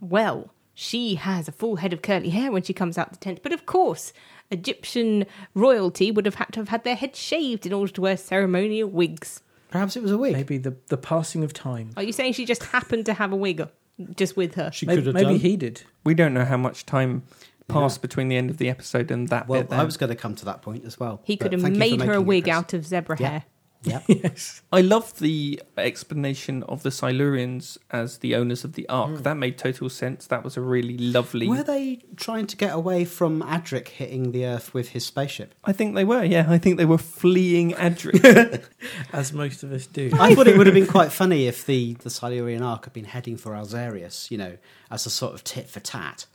Well, 0.01 0.51
she 0.79 1.15
has 1.15 1.49
a 1.49 1.53
full 1.53 1.77
head 1.77 1.93
of 1.95 2.03
curly 2.03 2.29
hair 2.29 2.53
when 2.53 2.63
she 2.63 2.75
comes 2.75 2.99
out 2.99 3.11
the 3.11 3.17
tent, 3.17 3.41
but 3.43 3.51
of 3.53 3.65
course, 3.65 4.13
Egyptian 4.51 5.25
royalty 5.55 6.11
would 6.11 6.27
have 6.27 6.35
had 6.37 6.53
to 6.53 6.61
have 6.61 6.69
had 6.69 6.85
their 6.85 6.95
heads 6.95 7.19
shaved 7.19 7.65
in 7.67 7.73
order 7.73 7.91
to 7.93 8.01
wear 8.03 8.17
ceremonial 8.17 8.89
wigs. 8.89 9.41
Perhaps 9.71 9.97
it 9.97 10.03
was 10.03 10.13
a 10.13 10.19
wig. 10.19 10.35
Maybe 10.35 10.59
the 10.59 10.77
the 10.89 10.97
passing 10.99 11.43
of 11.43 11.53
time. 11.53 11.91
Are 11.97 12.03
you 12.03 12.13
saying 12.13 12.35
she 12.35 12.45
just 12.45 12.63
happened 12.65 13.07
to 13.07 13.15
have 13.15 13.33
a 13.33 13.37
wig 13.37 13.61
uh, 13.61 13.67
just 14.15 14.37
with 14.37 14.55
her? 14.55 14.71
She 14.71 14.85
Maybe, 14.87 14.99
could 14.99 15.07
have 15.07 15.15
maybe 15.15 15.27
done. 15.33 15.41
he 15.41 15.57
did. 15.57 15.83
We 16.05 16.15
don't 16.15 16.35
know 16.35 16.45
how 16.45 16.57
much 16.59 16.87
time 16.87 17.23
passed 17.69 18.01
between 18.03 18.29
the 18.29 18.37
end 18.37 18.51
of 18.51 18.59
the 18.59 18.69
episode 18.69 19.11
and 19.11 19.29
that 19.29 19.49
Well, 19.49 19.63
bit. 19.63 19.71
Then. 19.71 19.81
I 19.81 19.85
was 19.85 19.97
going 19.97 20.11
to 20.11 20.15
come 20.17 20.35
to 20.37 20.45
that 20.45 20.63
point 20.63 20.85
as 20.85 21.01
well. 21.01 21.21
He 21.25 21.35
but 21.37 21.43
could 21.45 21.53
have 21.55 21.63
thank 21.63 21.75
you 21.75 21.81
for 21.81 21.91
made 21.91 22.01
her 22.03 22.05
a 22.05 22.07
making 22.07 22.23
it, 22.23 22.27
wig 22.27 22.45
Chris. 22.45 22.55
out 22.57 22.73
of 22.75 22.87
zebra 22.87 23.17
Yeah. 23.19 23.29
hair. 23.29 23.45
Yeah. 23.87 24.01
yes. 24.09 24.63
I 24.73 24.81
love 24.81 25.19
the 25.19 25.63
explanation 25.79 26.63
of 26.65 26.83
the 26.83 26.91
Silurians 26.91 27.79
as 27.91 28.19
the 28.19 28.35
owners 28.35 28.65
of 28.65 28.75
the 28.75 28.89
Ark. 28.89 29.11
Hmm. 29.11 29.23
That 29.23 29.37
made 29.37 29.57
total 29.59 29.89
sense. 29.89 30.27
That 30.27 30.45
was 30.45 30.57
a 30.57 30.61
really 30.61 30.99
lovely. 30.99 31.49
Were 31.49 31.63
they 31.63 32.01
trying 32.17 32.47
to 32.49 32.57
get 32.57 32.75
away 32.75 33.05
from 33.05 33.43
Adric 33.43 33.89
hitting 33.89 34.33
the 34.33 34.45
Earth 34.45 34.75
with 34.75 34.91
his 34.91 35.07
spaceship? 35.07 35.55
I 35.65 35.73
think 35.73 35.95
they 35.95 36.05
were. 36.05 36.25
Yeah, 36.25 36.47
I 36.49 36.59
think 36.59 36.77
they 36.77 36.85
were 36.85 36.99
fleeing 36.99 37.73
Adric. 37.73 38.65
As 39.13 39.33
most 39.33 39.63
of 39.63 39.73
us 39.73 39.87
do. 39.87 40.11
I 40.15 40.35
thought 40.35 40.49
it 40.49 40.59
would 40.59 40.67
have 40.67 40.75
been 40.75 40.87
quite 40.99 41.13
funny 41.13 41.47
if 41.47 41.65
the, 41.65 41.95
the 41.95 42.11
Silurian 42.11 42.63
Ark 42.63 42.85
had 42.85 42.93
been 42.93 43.05
heading 43.05 43.37
for 43.37 43.53
Alzarius, 43.53 44.31
you 44.31 44.39
know, 44.39 44.59
as 44.91 45.07
a 45.07 45.11
sort 45.11 45.35
of 45.35 45.45
tit 45.45 45.69
for 45.69 45.81
tat. 45.81 46.27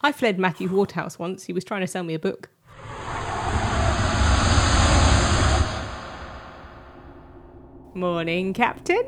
I 0.00 0.12
fled 0.12 0.38
Matthew 0.38 0.68
Waterhouse 0.68 1.18
once. 1.18 1.44
He 1.44 1.52
was 1.52 1.64
trying 1.64 1.82
to 1.82 1.86
sell 1.86 2.02
me 2.02 2.14
a 2.14 2.18
book. 2.18 2.48
Morning, 7.94 8.52
Captain. 8.54 9.04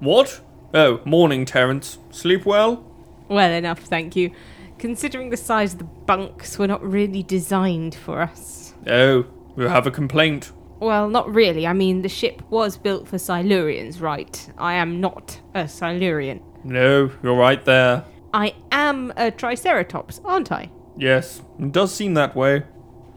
what? 0.00 0.40
Oh, 0.72 1.00
morning, 1.04 1.44
Terence. 1.44 1.98
Sleep 2.10 2.44
well? 2.44 2.84
Well 3.28 3.52
enough, 3.52 3.78
thank 3.80 4.16
you. 4.16 4.32
Considering 4.78 5.30
the 5.30 5.36
size 5.36 5.74
of 5.74 5.78
the 5.78 5.84
bunks, 5.84 6.58
were 6.58 6.66
not 6.66 6.82
really 6.82 7.22
designed 7.22 7.94
for 7.94 8.20
us. 8.20 8.74
Oh, 8.88 9.24
you 9.56 9.64
have 9.68 9.86
a 9.86 9.90
complaint. 9.92 10.50
Well, 10.80 11.08
not 11.08 11.32
really. 11.32 11.64
I 11.66 11.72
mean, 11.72 12.02
the 12.02 12.08
ship 12.08 12.42
was 12.50 12.76
built 12.76 13.06
for 13.06 13.16
Silurians, 13.16 14.00
right? 14.00 14.50
I 14.58 14.74
am 14.74 15.00
not 15.00 15.40
a 15.54 15.68
Silurian. 15.68 16.42
No, 16.64 17.10
you're 17.22 17.36
right 17.36 17.64
there. 17.64 18.04
I 18.34 18.54
am 18.72 19.12
a 19.16 19.30
Triceratops, 19.30 20.20
aren't 20.24 20.50
I? 20.50 20.70
Yes, 20.96 21.40
it 21.60 21.70
does 21.70 21.94
seem 21.94 22.14
that 22.14 22.34
way. 22.34 22.64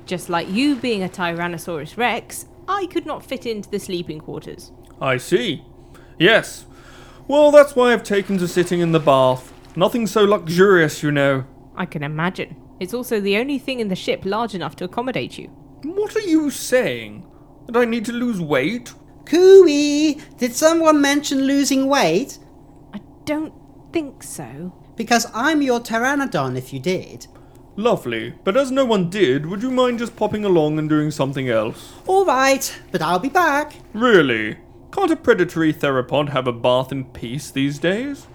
Just 0.05 0.29
like 0.29 0.47
you 0.47 0.75
being 0.75 1.03
a 1.03 1.09
Tyrannosaurus 1.09 1.97
Rex, 1.97 2.45
I 2.67 2.85
could 2.85 3.05
not 3.07 3.25
fit 3.25 3.47
into 3.47 3.69
the 3.69 3.79
sleeping 3.79 4.19
quarters. 4.19 4.71
I 5.01 5.17
see. 5.17 5.63
Yes. 6.17 6.65
Well, 7.27 7.51
that's 7.51 7.75
why 7.75 7.93
I've 7.93 8.03
taken 8.03 8.37
to 8.37 8.47
sitting 8.47 8.79
in 8.79 8.91
the 8.91 8.99
bath. 8.99 9.53
Nothing 9.75 10.07
so 10.07 10.23
luxurious, 10.23 11.03
you 11.03 11.11
know. 11.11 11.45
I 11.75 11.85
can 11.85 12.03
imagine. 12.03 12.55
It's 12.79 12.93
also 12.93 13.19
the 13.19 13.37
only 13.37 13.59
thing 13.59 13.79
in 13.79 13.89
the 13.89 13.95
ship 13.95 14.25
large 14.25 14.55
enough 14.55 14.75
to 14.77 14.85
accommodate 14.85 15.37
you. 15.37 15.47
What 15.83 16.15
are 16.15 16.21
you 16.21 16.49
saying? 16.49 17.25
That 17.67 17.77
I 17.77 17.85
need 17.85 18.05
to 18.05 18.13
lose 18.13 18.39
weight? 18.39 18.93
Cooey! 19.25 20.21
Did 20.37 20.53
someone 20.53 21.01
mention 21.01 21.41
losing 21.41 21.87
weight? 21.87 22.39
I 22.93 23.01
don't 23.25 23.53
think 23.91 24.23
so. 24.23 24.73
Because 24.95 25.27
I'm 25.33 25.61
your 25.61 25.79
pteranodon 25.79 26.57
if 26.57 26.73
you 26.73 26.79
did. 26.79 27.27
Lovely. 27.75 28.33
But 28.43 28.57
as 28.57 28.71
no 28.71 28.85
one 28.85 29.09
did, 29.09 29.45
would 29.45 29.61
you 29.61 29.69
mind 29.69 29.99
just 29.99 30.15
popping 30.15 30.45
along 30.45 30.79
and 30.79 30.89
doing 30.89 31.11
something 31.11 31.49
else? 31.49 31.93
All 32.07 32.25
right, 32.25 32.75
but 32.91 33.01
I'll 33.03 33.19
be 33.19 33.29
back. 33.29 33.75
Really? 33.93 34.57
Can't 34.97 35.11
a 35.11 35.15
predatory 35.15 35.71
theropod 35.71 36.29
have 36.29 36.47
a 36.47 36.51
bath 36.51 36.91
in 36.91 37.05
peace 37.05 37.51
these 37.51 37.77
days? 37.77 38.25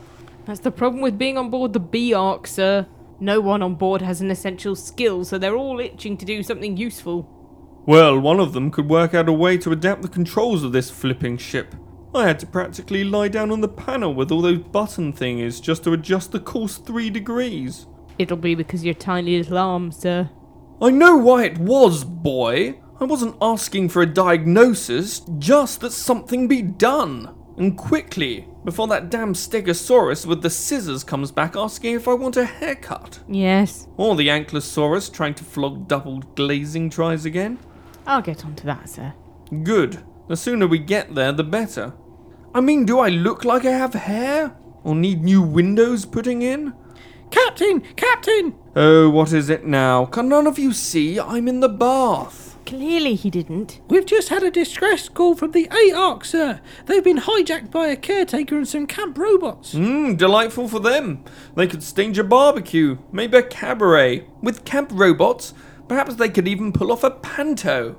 That's 0.44 0.60
the 0.60 0.70
problem 0.70 1.02
with 1.02 1.18
being 1.18 1.36
on 1.36 1.50
board 1.50 1.72
the 1.72 1.80
B 1.80 2.14
Ark, 2.14 2.46
sir. 2.46 2.86
No 3.18 3.40
one 3.40 3.62
on 3.62 3.74
board 3.74 4.00
has 4.00 4.20
an 4.20 4.30
essential 4.30 4.76
skill, 4.76 5.24
so 5.24 5.38
they're 5.38 5.56
all 5.56 5.80
itching 5.80 6.16
to 6.18 6.24
do 6.24 6.40
something 6.44 6.76
useful. 6.76 7.28
Well, 7.84 8.16
one 8.20 8.38
of 8.38 8.52
them 8.52 8.70
could 8.70 8.88
work 8.88 9.12
out 9.12 9.28
a 9.28 9.32
way 9.32 9.58
to 9.58 9.72
adapt 9.72 10.02
the 10.02 10.08
controls 10.08 10.62
of 10.62 10.70
this 10.70 10.88
flipping 10.88 11.36
ship. 11.36 11.74
I 12.14 12.28
had 12.28 12.38
to 12.38 12.46
practically 12.46 13.02
lie 13.02 13.28
down 13.28 13.50
on 13.50 13.60
the 13.60 13.68
panel 13.68 14.14
with 14.14 14.30
all 14.30 14.40
those 14.40 14.60
button 14.60 15.12
thingies 15.12 15.60
just 15.60 15.82
to 15.82 15.92
adjust 15.92 16.30
the 16.30 16.38
course 16.38 16.76
three 16.76 17.10
degrees. 17.10 17.88
It'll 18.18 18.36
be 18.36 18.54
because 18.54 18.84
you're 18.84 18.94
tiny 18.94 19.36
little 19.36 19.58
arms, 19.58 19.96
sir. 19.96 20.30
I 20.80 20.90
know 20.90 21.16
why 21.16 21.46
it 21.46 21.58
was, 21.58 22.04
boy. 22.04 22.78
I 23.02 23.04
wasn't 23.04 23.34
asking 23.42 23.88
for 23.88 24.02
a 24.02 24.06
diagnosis, 24.06 25.22
just 25.40 25.80
that 25.80 25.90
something 25.90 26.46
be 26.46 26.62
done. 26.62 27.34
And 27.56 27.76
quickly, 27.76 28.46
before 28.64 28.86
that 28.86 29.10
damn 29.10 29.34
Stegosaurus 29.34 30.24
with 30.24 30.40
the 30.40 30.48
scissors 30.48 31.02
comes 31.02 31.32
back 31.32 31.56
asking 31.56 31.96
if 31.96 32.06
I 32.06 32.14
want 32.14 32.36
a 32.36 32.44
haircut. 32.44 33.18
Yes, 33.26 33.88
Or 33.96 34.14
the 34.14 34.28
Ankylosaurus 34.28 35.12
trying 35.12 35.34
to 35.34 35.42
flog 35.42 35.88
double 35.88 36.20
glazing 36.36 36.90
tries 36.90 37.24
again. 37.24 37.58
I'll 38.06 38.22
get 38.22 38.44
onto 38.44 38.64
that, 38.66 38.88
sir. 38.88 39.12
Good. 39.64 40.04
The 40.28 40.36
sooner 40.36 40.68
we 40.68 40.78
get 40.78 41.12
there, 41.16 41.32
the 41.32 41.42
better. 41.42 41.94
I 42.54 42.60
mean, 42.60 42.84
do 42.84 43.00
I 43.00 43.08
look 43.08 43.44
like 43.44 43.64
I 43.64 43.72
have 43.72 43.94
hair? 43.94 44.56
Or 44.84 44.94
need 44.94 45.24
new 45.24 45.42
windows 45.42 46.06
putting 46.06 46.42
in? 46.42 46.72
Captain! 47.32 47.80
Captain! 47.96 48.54
Oh, 48.76 49.10
what 49.10 49.32
is 49.32 49.50
it 49.50 49.66
now? 49.66 50.04
Can 50.04 50.28
none 50.28 50.46
of 50.46 50.56
you 50.56 50.72
see 50.72 51.18
I'm 51.18 51.48
in 51.48 51.58
the 51.58 51.68
bath? 51.68 52.41
Clearly 52.72 53.16
he 53.16 53.28
didn't. 53.28 53.82
We've 53.88 54.06
just 54.06 54.30
had 54.30 54.42
a 54.42 54.50
distress 54.50 55.06
call 55.06 55.34
from 55.34 55.50
the 55.50 55.68
A-Arc, 55.70 56.24
sir. 56.24 56.58
They've 56.86 57.04
been 57.04 57.18
hijacked 57.18 57.70
by 57.70 57.88
a 57.88 57.96
caretaker 57.96 58.56
and 58.56 58.66
some 58.66 58.86
camp 58.86 59.18
robots. 59.18 59.74
Mmm, 59.74 60.16
delightful 60.16 60.68
for 60.68 60.80
them. 60.80 61.22
They 61.54 61.66
could 61.66 61.82
stage 61.82 62.16
a 62.16 62.24
barbecue, 62.24 62.96
maybe 63.12 63.36
a 63.36 63.42
cabaret. 63.42 64.26
With 64.40 64.64
camp 64.64 64.88
robots, 64.94 65.52
perhaps 65.86 66.14
they 66.14 66.30
could 66.30 66.48
even 66.48 66.72
pull 66.72 66.90
off 66.90 67.04
a 67.04 67.10
panto. 67.10 67.98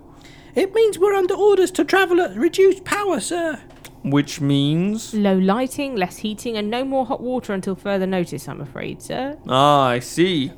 It 0.56 0.74
means 0.74 0.98
we're 0.98 1.14
under 1.14 1.36
orders 1.36 1.70
to 1.74 1.86
travel 1.86 2.20
at 2.20 2.36
reduced 2.36 2.84
power, 2.84 3.20
sir. 3.20 3.62
Which 4.02 4.42
means. 4.42 5.14
Low 5.14 5.38
lighting, 5.38 5.96
less 5.96 6.18
heating, 6.18 6.58
and 6.58 6.72
no 6.72 6.84
more 6.84 7.06
hot 7.06 7.22
water 7.22 7.54
until 7.54 7.76
further 7.76 8.08
notice, 8.08 8.48
I'm 8.48 8.60
afraid, 8.60 9.04
sir. 9.04 9.38
Ah, 9.48 9.84
I 9.84 10.00
see. 10.00 10.52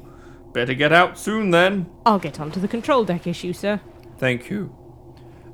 Better 0.53 0.73
get 0.73 0.93
out 0.93 1.19
soon 1.19 1.51
then. 1.51 1.87
I'll 2.05 2.17
get 2.17 2.39
onto 2.39 2.61
the 2.61 2.69
control 2.69 3.03
deck 3.03 3.27
issue, 3.27 3.51
sir. 3.51 3.81
Thank 4.17 4.49
you. 4.49 4.75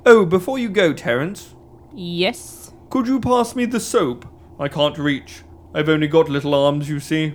Oh, 0.06 0.24
before 0.24 0.58
you 0.58 0.68
go, 0.68 0.92
Terence, 0.92 1.54
Yes? 1.94 2.72
could 2.90 3.06
you 3.06 3.20
pass 3.20 3.54
me 3.54 3.64
the 3.66 3.80
soap? 3.80 4.26
I 4.58 4.68
can't 4.68 4.96
reach. 4.98 5.42
I've 5.74 5.88
only 5.88 6.06
got 6.08 6.28
little 6.28 6.54
arms, 6.54 6.88
you 6.88 7.00
see. 7.00 7.34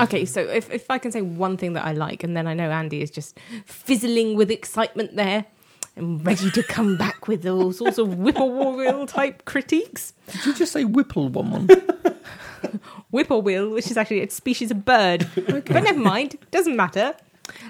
Okay, 0.00 0.24
so 0.24 0.40
if, 0.40 0.70
if 0.70 0.90
I 0.90 0.98
can 0.98 1.10
say 1.12 1.22
one 1.22 1.56
thing 1.56 1.72
that 1.74 1.84
I 1.84 1.92
like, 1.92 2.22
and 2.24 2.36
then 2.36 2.46
I 2.46 2.54
know 2.54 2.70
Andy 2.70 3.02
is 3.02 3.10
just 3.10 3.38
fizzling 3.66 4.36
with 4.36 4.50
excitement 4.50 5.16
there 5.16 5.44
and 5.96 6.24
ready 6.24 6.50
to 6.52 6.62
come 6.62 6.96
back 6.96 7.26
with 7.26 7.46
all 7.46 7.72
sorts 7.72 7.98
of 7.98 8.08
whippoorwill 8.08 9.06
type 9.06 9.44
critiques. 9.44 10.12
Did 10.30 10.46
you 10.46 10.54
just 10.54 10.72
say 10.72 10.84
whipple 10.84 11.28
one 11.28 11.50
one? 11.50 11.68
Whippoorwill, 13.10 13.70
which 13.70 13.90
is 13.90 13.96
actually 13.96 14.20
a 14.20 14.28
species 14.30 14.70
of 14.70 14.84
bird. 14.84 15.28
But 15.46 15.70
never 15.70 15.98
mind, 15.98 16.36
doesn't 16.50 16.76
matter. 16.76 17.14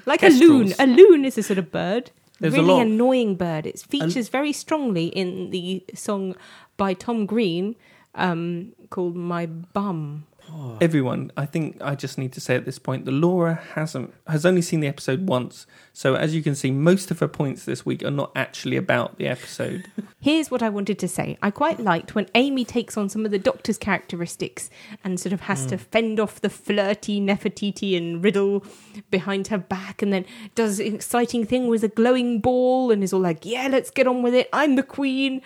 Like 0.07 0.23
a 0.23 0.29
loon. 0.29 0.75
A 0.79 0.87
loon 0.87 1.25
is 1.25 1.39
a 1.39 1.43
sort 1.43 1.59
of 1.59 1.71
bird. 1.71 2.11
There's 2.41 2.55
a 2.55 2.59
really 2.59 2.81
annoying 2.81 3.35
bird. 3.35 3.67
It 3.67 3.81
features 3.81 4.29
very 4.29 4.53
strongly 4.53 5.07
in 5.07 5.51
the 5.51 5.83
song 5.95 6.37
by 6.77 6.95
Tom 6.95 7.27
Green 7.27 7.75
um, 8.15 8.73
called 8.91 9.17
My 9.17 9.47
Bum. 9.47 10.27
Oh. 10.51 10.79
Everyone, 10.81 11.31
I 11.37 11.47
think 11.47 11.77
I 11.81 11.95
just 11.95 12.19
need 12.19 12.33
to 12.33 12.41
say 12.41 12.55
at 12.55 12.65
this 12.65 12.79
point, 12.79 13.05
that 13.05 13.13
Laura 13.13 13.61
hasn't 13.75 14.15
has 14.27 14.47
only 14.47 14.63
seen 14.63 14.81
the 14.81 14.87
episode 14.87 15.27
once. 15.27 15.67
So 15.93 16.15
as 16.15 16.35
you 16.35 16.43
can 16.43 16.55
see, 16.55 16.71
most 16.71 17.11
of 17.11 17.19
her 17.19 17.29
points 17.29 17.65
this 17.65 17.85
week 17.85 18.03
are 18.03 18.11
not 18.11 18.33
actually 18.37 18.77
about 18.77 19.19
the 19.19 19.27
episode. 19.27 19.91
Here's 20.21 20.51
what 20.51 20.63
I 20.63 20.69
wanted 20.69 20.99
to 21.01 21.09
say. 21.09 21.37
I 21.43 21.51
quite 21.51 21.81
liked 21.81 22.15
when 22.15 22.29
Amy 22.35 22.65
takes 22.65 22.97
on 22.97 23.09
some 23.09 23.25
of 23.25 23.31
the 23.31 23.39
Doctor's 23.39 23.79
characteristics 23.79 24.71
and 25.05 25.19
sort 25.19 25.33
of 25.33 25.43
has 25.43 25.67
to 25.67 25.77
mm. 25.77 25.81
fend 25.81 26.21
off 26.21 26.41
the 26.41 26.51
flirty 26.51 27.21
Nefertiti 27.21 27.97
and 27.97 28.23
Riddell 28.23 28.65
behind 29.11 29.49
her 29.49 29.59
back 29.59 30.03
and 30.03 30.13
then 30.13 30.25
does 30.55 30.81
an 30.81 30.95
exciting 30.95 31.45
thing 31.45 31.69
with 31.69 31.85
a 31.85 31.89
glowing 31.89 32.41
ball 32.41 32.91
and 32.91 33.03
is 33.03 33.13
all 33.13 33.21
like, 33.21 33.45
yeah, 33.45 33.69
let's 33.71 33.91
get 33.91 34.07
on 34.07 34.23
with 34.23 34.35
it. 34.35 34.49
I'm 34.53 34.77
the 34.77 34.83
queen. 34.83 35.43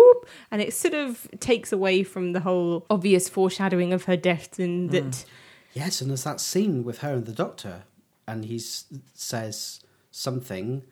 Whoop, 0.00 0.16
whoop. 0.20 0.28
And 0.50 0.60
it 0.60 0.72
sort 0.72 0.94
of 0.94 1.28
takes 1.40 1.72
away 1.72 2.02
from 2.02 2.32
the 2.32 2.40
whole 2.40 2.86
obvious 2.90 3.28
foreshadowing 3.28 3.92
of 3.92 4.04
her 4.04 4.16
death 4.16 4.58
and 4.58 4.90
that... 4.90 5.24
Yes, 5.72 6.00
and 6.00 6.10
there's 6.10 6.24
that 6.24 6.40
scene 6.40 6.82
with 6.82 6.98
her 6.98 7.14
and 7.14 7.26
the 7.26 7.32
doctor, 7.32 7.84
and 8.26 8.44
he 8.44 8.58
says 8.58 9.80
something. 10.10 10.82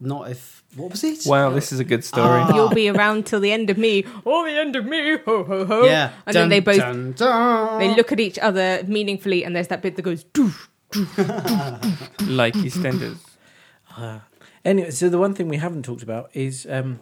Not 0.00 0.30
if 0.30 0.64
what 0.74 0.90
was 0.90 1.04
it? 1.04 1.26
wow, 1.26 1.50
this 1.50 1.70
is 1.70 1.78
a 1.78 1.84
good 1.84 2.02
story. 2.02 2.40
Ah. 2.40 2.54
You'll 2.54 2.70
be 2.70 2.88
around 2.88 3.26
till 3.26 3.38
the 3.38 3.52
end 3.52 3.70
of 3.70 3.78
me, 3.78 4.04
or 4.24 4.48
the 4.48 4.58
end 4.58 4.74
of 4.74 4.84
me, 4.84 5.18
ho 5.18 5.44
ho 5.44 5.64
ho. 5.64 5.84
Yeah, 5.84 6.12
and 6.26 6.34
then 6.34 6.48
they 6.48 6.60
both 6.60 6.78
dun, 6.78 7.12
dun. 7.12 7.78
They 7.78 7.94
look 7.94 8.10
at 8.10 8.18
each 8.18 8.38
other 8.38 8.82
meaningfully, 8.88 9.44
and 9.44 9.54
there's 9.54 9.68
that 9.68 9.80
bit 9.82 9.94
that 9.96 10.02
goes 10.02 10.24
doof. 10.24 10.66
like 12.26 12.54
EastEnders. 12.54 13.18
Anyway, 14.64 14.90
so 14.90 15.08
the 15.08 15.18
one 15.18 15.34
thing 15.34 15.48
we 15.48 15.58
haven't 15.58 15.84
talked 15.84 16.02
about 16.02 16.30
is 16.34 16.66
um, 16.68 17.00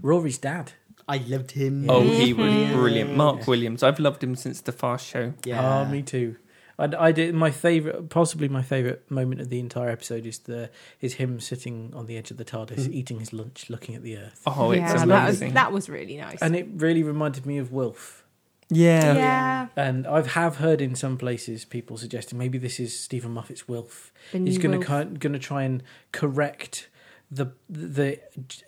Rory's 0.00 0.38
dad. 0.38 0.72
I 1.14 1.18
loved 1.26 1.50
him. 1.52 1.88
Oh, 1.90 2.02
he 2.02 2.32
was 2.32 2.52
Mm-hmm. 2.52 2.74
brilliant. 2.78 3.16
Mark 3.16 3.46
Williams. 3.46 3.82
I've 3.82 3.98
loved 3.98 4.22
him 4.22 4.34
since 4.36 4.60
the 4.60 4.72
Fast 4.72 5.06
Show. 5.06 5.34
yeah. 5.44 5.60
Ah, 5.62 5.84
me 5.90 6.02
too. 6.02 6.36
I, 6.78 7.08
I 7.08 7.12
did 7.12 7.34
my 7.34 7.50
favorite, 7.50 8.08
possibly 8.08 8.48
my 8.48 8.62
favorite 8.62 9.00
moment 9.10 9.40
of 9.42 9.48
the 9.50 9.60
entire 9.60 9.90
episode 9.90 10.24
is 10.24 10.38
the 10.50 10.70
is 11.00 11.14
him 11.14 11.38
sitting 11.40 11.92
on 11.94 12.06
the 12.06 12.16
edge 12.16 12.30
of 12.30 12.36
the 12.38 12.44
TARDIS, 12.44 12.90
eating 12.90 13.18
his 13.18 13.32
lunch, 13.34 13.68
looking 13.68 13.94
at 13.94 14.02
the 14.02 14.16
Earth, 14.16 14.40
Oh, 14.46 14.70
it's 14.70 14.80
yeah, 14.80 14.86
that 14.86 14.94
was 14.94 15.02
amazing. 15.02 15.54
that 15.54 15.72
was 15.72 15.88
really 15.90 16.16
nice. 16.16 16.40
and 16.40 16.56
it 16.56 16.66
really 16.76 17.02
reminded 17.02 17.44
me 17.44 17.58
of 17.58 17.70
Wilf. 17.70 18.24
yeah. 18.70 19.14
yeah, 19.14 19.66
And 19.76 20.06
I 20.06 20.16
have 20.16 20.28
have 20.40 20.56
heard 20.56 20.80
in 20.80 20.94
some 20.94 21.18
places 21.18 21.64
people 21.66 21.98
suggesting 21.98 22.38
maybe 22.38 22.56
this 22.56 22.80
is 22.80 22.98
Steven 22.98 23.32
Moffat's 23.32 23.66
Wilf. 23.68 24.12
The 24.32 24.38
He's 24.38 24.56
new 24.56 24.62
going 24.62 24.78
Wilf. 24.78 24.86
to 25.12 25.18
going 25.18 25.32
to 25.34 25.38
try 25.50 25.64
and 25.64 25.82
correct 26.12 26.88
the 27.30 27.52
the 27.68 28.20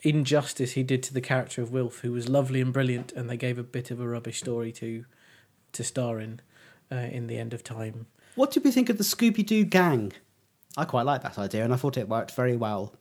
injustice 0.02 0.72
he 0.72 0.82
did 0.82 1.02
to 1.04 1.14
the 1.14 1.20
character 1.20 1.62
of 1.62 1.72
Wilf, 1.72 2.00
who 2.00 2.12
was 2.12 2.28
lovely 2.28 2.60
and 2.60 2.72
brilliant, 2.72 3.12
and 3.12 3.28
they 3.28 3.36
gave 3.36 3.58
a 3.58 3.62
bit 3.62 3.90
of 3.90 4.00
a 4.00 4.08
rubbish 4.08 4.38
story 4.38 4.72
to 4.72 5.04
to 5.72 5.84
star 5.84 6.20
in 6.20 6.40
uh, 6.90 6.96
in 6.96 7.26
the 7.26 7.38
end 7.38 7.52
of 7.54 7.64
time. 7.64 8.06
What 8.34 8.50
did 8.50 8.64
we 8.64 8.70
think 8.70 8.88
of 8.88 8.98
the 8.98 9.04
Scooby 9.04 9.44
Doo 9.44 9.64
gang? 9.64 10.12
I 10.76 10.84
quite 10.84 11.04
like 11.04 11.22
that 11.22 11.38
idea, 11.38 11.64
and 11.64 11.72
I 11.72 11.76
thought 11.76 11.98
it 11.98 12.08
worked 12.08 12.30
very 12.32 12.56
well. 12.56 12.94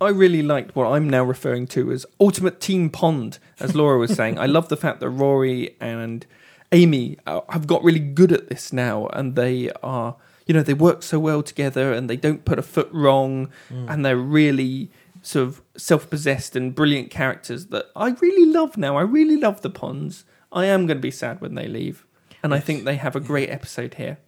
I 0.00 0.08
really 0.08 0.42
liked 0.42 0.74
what 0.74 0.90
I'm 0.90 1.08
now 1.08 1.22
referring 1.22 1.66
to 1.68 1.92
as 1.92 2.06
Ultimate 2.18 2.60
Team 2.60 2.90
Pond, 2.90 3.38
as 3.60 3.74
Laura 3.74 3.98
was 3.98 4.14
saying. 4.14 4.38
I 4.38 4.46
love 4.46 4.68
the 4.68 4.76
fact 4.76 5.00
that 5.00 5.10
Rory 5.10 5.76
and 5.80 6.26
Amy 6.72 7.18
uh, 7.26 7.42
have 7.50 7.66
got 7.66 7.84
really 7.84 8.00
good 8.00 8.32
at 8.32 8.48
this 8.48 8.72
now, 8.72 9.06
and 9.08 9.36
they 9.36 9.70
are, 9.82 10.16
you 10.52 10.58
know, 10.58 10.62
they 10.62 10.74
work 10.74 11.02
so 11.02 11.18
well 11.18 11.42
together, 11.42 11.94
and 11.94 12.10
they 12.10 12.16
don't 12.16 12.44
put 12.44 12.58
a 12.58 12.62
foot 12.62 12.90
wrong, 12.92 13.50
mm. 13.70 13.90
and 13.90 14.04
they're 14.04 14.18
really 14.18 14.90
sort 15.22 15.48
of 15.48 15.62
self-possessed 15.78 16.54
and 16.54 16.74
brilliant 16.74 17.10
characters 17.10 17.68
that 17.68 17.86
I 17.96 18.10
really 18.10 18.52
love 18.52 18.76
now. 18.76 18.98
I 18.98 19.00
really 19.00 19.38
love 19.38 19.62
the 19.62 19.70
Ponds. 19.70 20.26
I 20.52 20.66
am 20.66 20.86
going 20.86 20.98
to 20.98 21.00
be 21.02 21.10
sad 21.10 21.40
when 21.40 21.54
they 21.54 21.66
leave, 21.66 22.04
and 22.42 22.52
I 22.52 22.60
think 22.60 22.84
they 22.84 22.96
have 22.96 23.16
a 23.16 23.20
great 23.20 23.48
episode 23.48 23.94
here. 23.94 24.18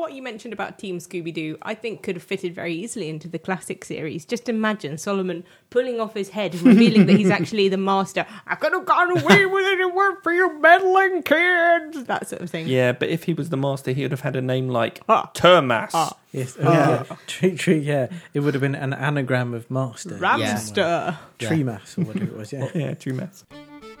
What 0.00 0.14
you 0.14 0.22
mentioned 0.22 0.54
about 0.54 0.78
Team 0.78 0.96
Scooby 0.98 1.32
Doo, 1.32 1.58
I 1.60 1.74
think 1.74 2.02
could 2.02 2.16
have 2.16 2.22
fitted 2.22 2.54
very 2.54 2.72
easily 2.74 3.10
into 3.10 3.28
the 3.28 3.38
classic 3.38 3.84
series. 3.84 4.24
Just 4.24 4.48
imagine 4.48 4.96
Solomon 4.96 5.44
pulling 5.68 6.00
off 6.00 6.14
his 6.14 6.30
head, 6.30 6.54
revealing 6.62 7.04
that 7.06 7.18
he's 7.18 7.28
actually 7.28 7.68
the 7.68 7.76
master. 7.76 8.24
I 8.46 8.54
could 8.54 8.72
have 8.72 8.86
gone 8.86 9.10
away 9.10 9.44
with 9.44 9.62
it 9.66 9.74
if 9.78 9.80
it 9.80 9.94
weren't 9.94 10.22
for 10.22 10.32
you 10.32 10.58
meddling 10.58 11.22
kids. 11.22 12.04
That 12.04 12.26
sort 12.26 12.40
of 12.40 12.48
thing. 12.50 12.66
Yeah, 12.66 12.92
but 12.92 13.10
if 13.10 13.24
he 13.24 13.34
was 13.34 13.50
the 13.50 13.58
master, 13.58 13.92
he 13.92 14.00
would 14.02 14.10
have 14.10 14.22
had 14.22 14.36
a 14.36 14.40
name 14.40 14.68
like 14.70 15.02
Ah. 15.06 15.30
Tremas. 15.34 15.90
Ah. 15.92 16.16
Yes, 16.32 16.56
oh, 16.58 16.72
yeah, 16.72 17.04
tree, 17.26 17.54
tree, 17.56 17.78
yeah. 17.80 18.06
It 18.32 18.40
would 18.40 18.54
have 18.54 18.62
been 18.62 18.74
an 18.76 18.94
anagram 18.94 19.52
of 19.52 19.70
master, 19.70 20.14
Ramster. 20.16 21.18
tree 21.38 21.62
mass 21.62 21.98
or 21.98 22.04
whatever 22.04 22.24
it 22.24 22.36
was. 22.38 22.52
Yeah, 22.54 22.68
Yeah, 22.74 22.94
true 22.94 23.12
maths. 23.12 23.44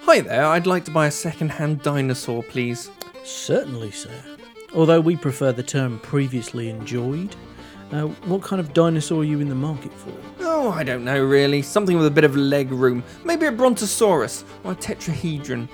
Hi 0.00 0.22
there, 0.22 0.46
I'd 0.46 0.66
like 0.66 0.86
to 0.86 0.90
buy 0.92 1.08
a 1.08 1.10
second-hand 1.10 1.82
dinosaur, 1.82 2.42
please. 2.42 2.90
certainly, 3.22 3.90
sir. 3.90 4.10
Although 4.74 5.00
we 5.00 5.16
prefer 5.16 5.52
the 5.52 5.62
term 5.62 5.98
previously 6.00 6.68
enjoyed. 6.70 7.34
Uh, 7.92 8.02
what 8.28 8.40
kind 8.42 8.60
of 8.60 8.72
dinosaur 8.72 9.22
are 9.22 9.24
you 9.24 9.40
in 9.40 9.48
the 9.48 9.54
market 9.54 9.92
for? 9.92 10.12
Oh, 10.40 10.70
I 10.70 10.84
don't 10.84 11.04
know 11.04 11.20
really. 11.24 11.60
Something 11.60 11.96
with 11.96 12.06
a 12.06 12.10
bit 12.10 12.22
of 12.24 12.36
leg 12.36 12.70
room. 12.70 13.02
Maybe 13.24 13.46
a 13.46 13.52
brontosaurus 13.52 14.44
or 14.62 14.72
a 14.72 14.76
tetrahedron. 14.76 15.68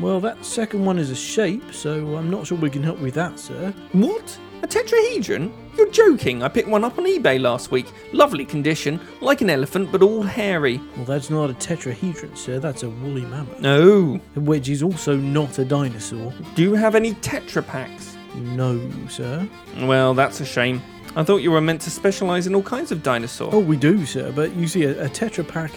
Well, 0.00 0.20
that 0.20 0.44
second 0.44 0.84
one 0.84 0.98
is 0.98 1.10
a 1.10 1.14
shape, 1.14 1.72
so 1.74 2.16
I'm 2.16 2.30
not 2.30 2.46
sure 2.46 2.58
we 2.58 2.70
can 2.70 2.82
help 2.82 2.98
with 3.00 3.14
that, 3.14 3.38
sir. 3.38 3.72
What? 3.92 4.38
A 4.62 4.66
tetrahedron? 4.66 5.50
You're 5.76 5.90
joking. 5.90 6.42
I 6.42 6.48
picked 6.48 6.68
one 6.68 6.84
up 6.84 6.98
on 6.98 7.04
eBay 7.06 7.40
last 7.40 7.70
week. 7.70 7.86
Lovely 8.12 8.44
condition, 8.44 9.00
like 9.20 9.40
an 9.40 9.50
elephant 9.50 9.90
but 9.90 10.02
all 10.02 10.22
hairy. 10.22 10.78
Well, 10.96 11.04
that's 11.06 11.30
not 11.30 11.50
a 11.50 11.54
tetrahedron, 11.54 12.36
sir. 12.36 12.58
That's 12.60 12.82
a 12.82 12.88
woolly 12.90 13.22
mammoth, 13.22 13.60
No. 13.60 14.20
which 14.36 14.68
is 14.68 14.82
also 14.82 15.16
not 15.16 15.58
a 15.58 15.64
dinosaur. 15.64 16.32
Do 16.54 16.62
you 16.62 16.74
have 16.74 16.94
any 16.94 17.12
tetra 17.14 17.66
packs? 17.66 18.11
No, 18.34 18.80
sir. 19.08 19.48
Well, 19.82 20.14
that's 20.14 20.40
a 20.40 20.44
shame. 20.44 20.80
I 21.14 21.22
thought 21.24 21.38
you 21.38 21.50
were 21.50 21.60
meant 21.60 21.80
to 21.82 21.90
specialise 21.90 22.46
in 22.46 22.54
all 22.54 22.62
kinds 22.62 22.90
of 22.92 23.02
dinosaur. 23.02 23.50
Oh, 23.52 23.58
we 23.58 23.76
do, 23.76 24.06
sir. 24.06 24.32
But 24.32 24.54
you 24.56 24.66
see, 24.66 24.84
a, 24.84 25.04
a 25.04 25.08
tetra 25.08 25.46
pack 25.46 25.72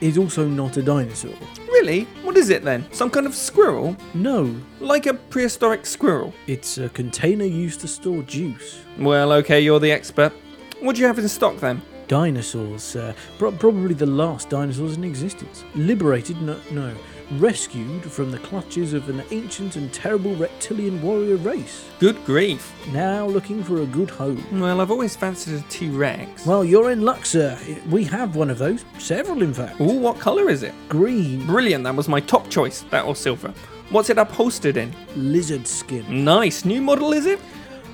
is 0.00 0.16
also 0.18 0.46
not 0.46 0.76
a 0.78 0.82
dinosaur. 0.82 1.34
Really? 1.68 2.04
What 2.22 2.36
is 2.36 2.48
it 2.48 2.64
then? 2.64 2.86
Some 2.92 3.10
kind 3.10 3.26
of 3.26 3.34
squirrel? 3.34 3.96
No, 4.14 4.54
Like 4.80 5.06
a 5.06 5.14
prehistoric 5.14 5.84
squirrel? 5.86 6.32
it's 6.46 6.78
a 6.78 6.88
container 6.90 7.44
used 7.44 7.80
to 7.80 7.88
store 7.88 8.22
juice. 8.22 8.80
Well, 8.98 9.32
okay, 9.34 9.60
you're 9.60 9.80
the 9.80 9.92
expert. 9.92 10.32
What 10.80 10.96
do 10.96 11.02
you 11.02 11.06
have 11.06 11.18
in 11.18 11.28
stock 11.28 11.58
then? 11.58 11.80
Dinosaurs, 12.08 12.82
sir. 12.82 13.14
Pro- 13.38 13.52
probably 13.52 13.94
the 13.94 14.06
last 14.06 14.50
dinosaurs 14.50 14.96
in 14.96 15.04
existence. 15.04 15.64
Liberated, 15.74 16.40
no, 16.42 16.58
no. 16.70 16.94
Rescued 17.38 18.02
from 18.04 18.30
the 18.30 18.38
clutches 18.38 18.92
of 18.92 19.08
an 19.08 19.22
ancient 19.30 19.76
and 19.76 19.90
terrible 19.92 20.34
reptilian 20.36 21.00
warrior 21.00 21.36
race. 21.36 21.88
Good 21.98 22.22
grief. 22.26 22.74
Now 22.92 23.26
looking 23.26 23.64
for 23.64 23.80
a 23.80 23.86
good 23.86 24.10
home. 24.10 24.44
Well, 24.60 24.82
I've 24.82 24.90
always 24.90 25.16
fancied 25.16 25.54
a 25.54 25.62
T 25.70 25.88
Rex. 25.88 26.44
Well, 26.44 26.62
you're 26.62 26.90
in 26.90 27.00
luck, 27.00 27.24
sir. 27.24 27.58
We 27.88 28.04
have 28.04 28.36
one 28.36 28.50
of 28.50 28.58
those. 28.58 28.84
Several, 28.98 29.42
in 29.42 29.54
fact. 29.54 29.80
Ooh, 29.80 29.98
what 29.98 30.18
colour 30.18 30.50
is 30.50 30.62
it? 30.62 30.74
Green. 30.90 31.46
Brilliant, 31.46 31.84
that 31.84 31.94
was 31.94 32.06
my 32.06 32.20
top 32.20 32.50
choice, 32.50 32.82
that 32.90 33.06
or 33.06 33.16
silver. 33.16 33.54
What's 33.88 34.10
it 34.10 34.18
upholstered 34.18 34.76
in? 34.76 34.94
Lizard 35.16 35.66
skin. 35.66 36.24
Nice. 36.24 36.64
New 36.66 36.82
model, 36.82 37.12
is 37.14 37.24
it? 37.24 37.40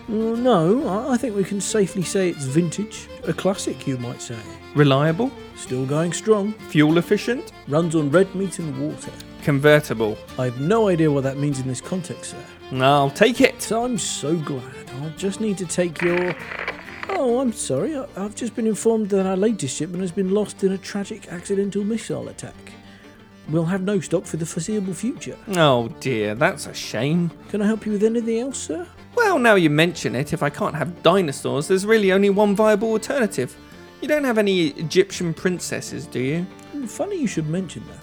Well, 0.09 0.35
no, 0.37 0.89
I- 0.89 1.13
I 1.13 1.17
think 1.17 1.37
we 1.37 1.45
can 1.45 1.61
safely 1.61 2.03
say 2.03 2.31
it's 2.31 2.45
vintage. 2.45 3.09
A 3.25 3.33
classic, 3.33 3.87
you 3.87 3.99
might 3.99 4.21
say. 4.23 4.37
Reliable? 4.75 5.31
Still 5.57 5.87
going 5.87 6.13
strong. 6.13 6.53
Fuel 6.71 6.99
efficient? 6.99 7.53
Runs 7.69 7.95
on 7.95 8.11
red 8.11 8.33
meat 8.35 8.59
and 8.59 8.77
water. 8.81 9.13
Convertible? 9.43 10.17
I 10.39 10.45
have 10.47 10.61
no 10.61 10.89
idea 10.89 11.11
what 11.11 11.23
that 11.25 11.39
means 11.39 11.61
in 11.61 11.69
this 11.69 11.81
context, 11.81 12.33
sir. 12.33 12.45
I'll 12.85 13.11
take 13.11 13.41
it. 13.41 13.63
So 13.63 13.85
I'm 13.85 13.99
so 13.99 14.37
glad. 14.37 14.63
I'll 15.03 15.11
just 15.17 15.41
need 15.41 15.57
to 15.59 15.67
take 15.67 16.03
your. 16.03 16.35
Oh, 17.11 17.41
I'm 17.41 17.53
sorry. 17.53 17.97
I- 17.97 18.07
I've 18.17 18.35
just 18.35 18.55
been 18.55 18.67
informed 18.67 19.09
that 19.11 19.27
our 19.27 19.37
latest 19.37 19.77
shipment 19.77 20.03
has 20.03 20.13
been 20.13 20.33
lost 20.33 20.63
in 20.65 20.73
a 20.73 20.79
tragic 20.79 21.29
accidental 21.29 21.83
missile 21.85 22.29
attack. 22.29 22.55
We'll 23.49 23.65
have 23.65 23.81
no 23.83 23.99
stock 24.01 24.27
for 24.27 24.37
the 24.37 24.45
foreseeable 24.45 24.93
future. 24.93 25.37
Oh 25.57 25.89
dear, 26.01 26.35
that's 26.35 26.67
a 26.67 26.75
shame. 26.75 27.31
Can 27.49 27.63
I 27.63 27.67
help 27.67 27.87
you 27.87 27.93
with 27.93 28.03
anything 28.05 28.41
else, 28.41 28.59
sir? 28.59 28.87
Well, 29.15 29.39
now 29.39 29.55
you 29.55 29.71
mention 29.71 30.15
it, 30.15 30.35
if 30.35 30.43
I 30.43 30.51
can't 30.51 30.75
have 30.75 31.03
dinosaurs, 31.03 31.67
there's 31.69 31.87
really 31.87 32.13
only 32.13 32.29
one 32.29 32.55
viable 32.55 32.91
alternative. 32.93 33.57
You 34.03 34.07
don't 34.09 34.25
have 34.25 34.37
any 34.37 34.69
Egyptian 34.69 35.33
princesses, 35.33 36.07
do 36.07 36.21
you? 36.21 36.43
Hmm, 36.73 36.85
Funny 36.85 37.19
you 37.19 37.27
should 37.27 37.49
mention 37.49 37.83
that. 37.89 37.99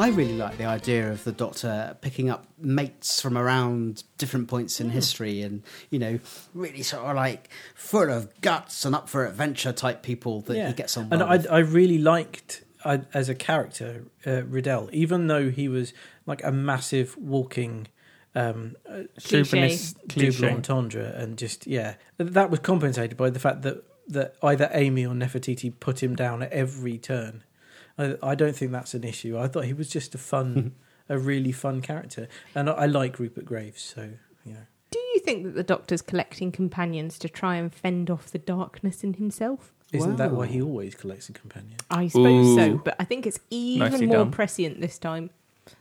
I 0.00 0.08
really 0.08 0.36
like 0.36 0.56
the 0.56 0.64
idea 0.64 1.12
of 1.12 1.24
the 1.24 1.32
Doctor 1.32 1.94
picking 2.00 2.30
up 2.30 2.46
mates 2.58 3.20
from 3.20 3.36
around 3.36 4.02
different 4.16 4.48
points 4.48 4.80
in 4.80 4.88
history 4.88 5.42
and, 5.42 5.62
you 5.90 5.98
know, 5.98 6.18
really 6.54 6.82
sort 6.82 7.04
of 7.04 7.16
like 7.16 7.50
full 7.74 8.10
of 8.10 8.40
guts 8.40 8.86
and 8.86 8.94
up 8.94 9.10
for 9.10 9.26
adventure 9.26 9.72
type 9.72 10.02
people 10.02 10.40
that 10.42 10.68
he 10.68 10.72
gets 10.72 10.96
on 10.96 11.08
and 11.10 11.22
I. 11.22 11.44
I 11.50 11.58
really 11.58 11.98
liked 11.98 12.64
I, 12.82 13.02
as 13.12 13.28
a 13.28 13.34
character 13.34 14.06
uh, 14.26 14.44
Riddell, 14.44 14.88
even 14.90 15.26
though 15.26 15.50
he 15.50 15.68
was 15.68 15.92
like 16.24 16.42
a 16.44 16.50
massive 16.50 17.14
walking 17.18 17.88
um, 18.34 18.76
uh, 18.88 19.02
Chauvinist 19.18 19.98
double 20.06 20.14
cliche. 20.14 20.50
entendre, 20.50 21.12
and 21.14 21.36
just 21.36 21.66
yeah, 21.66 21.96
that 22.16 22.50
was 22.50 22.60
compensated 22.60 23.18
by 23.18 23.28
the 23.28 23.38
fact 23.38 23.62
that 23.62 23.84
that 24.08 24.34
either 24.42 24.70
Amy 24.72 25.04
or 25.04 25.14
Nefertiti 25.14 25.72
put 25.78 26.02
him 26.02 26.16
down 26.16 26.42
at 26.42 26.52
every 26.52 26.96
turn. 26.96 27.44
I, 27.98 28.16
I 28.22 28.34
don't 28.34 28.54
think 28.56 28.72
that's 28.72 28.94
an 28.94 29.04
issue. 29.04 29.38
I 29.38 29.48
thought 29.48 29.64
he 29.64 29.72
was 29.72 29.88
just 29.88 30.14
a 30.14 30.18
fun, 30.18 30.74
a 31.08 31.18
really 31.18 31.52
fun 31.52 31.80
character, 31.82 32.28
and 32.54 32.68
I, 32.70 32.72
I 32.72 32.86
like 32.86 33.18
Rupert 33.18 33.44
Graves, 33.44 33.82
so 33.82 34.10
you 34.44 34.54
know. 34.54 34.66
Do 34.90 34.98
you 34.98 35.20
think 35.20 35.44
that 35.44 35.54
the 35.54 35.62
Doctor's 35.62 36.02
collecting 36.02 36.50
companions 36.50 37.18
to 37.20 37.28
try 37.28 37.56
and 37.56 37.72
fend 37.72 38.10
off 38.10 38.26
the 38.30 38.38
darkness 38.38 39.04
in 39.04 39.14
himself? 39.14 39.72
Isn't 39.92 40.16
that 40.16 40.32
why 40.32 40.46
he 40.46 40.62
always 40.62 40.94
collects 40.94 41.28
a 41.28 41.32
companion? 41.32 41.76
I 41.90 42.06
suppose 42.08 42.56
so, 42.56 42.78
but 42.78 42.94
I 42.98 43.04
think 43.04 43.26
it's 43.26 43.40
even 43.50 43.90
Nicely 43.90 44.06
more 44.06 44.18
done. 44.18 44.30
prescient 44.30 44.80
this 44.80 44.98
time. 44.98 45.30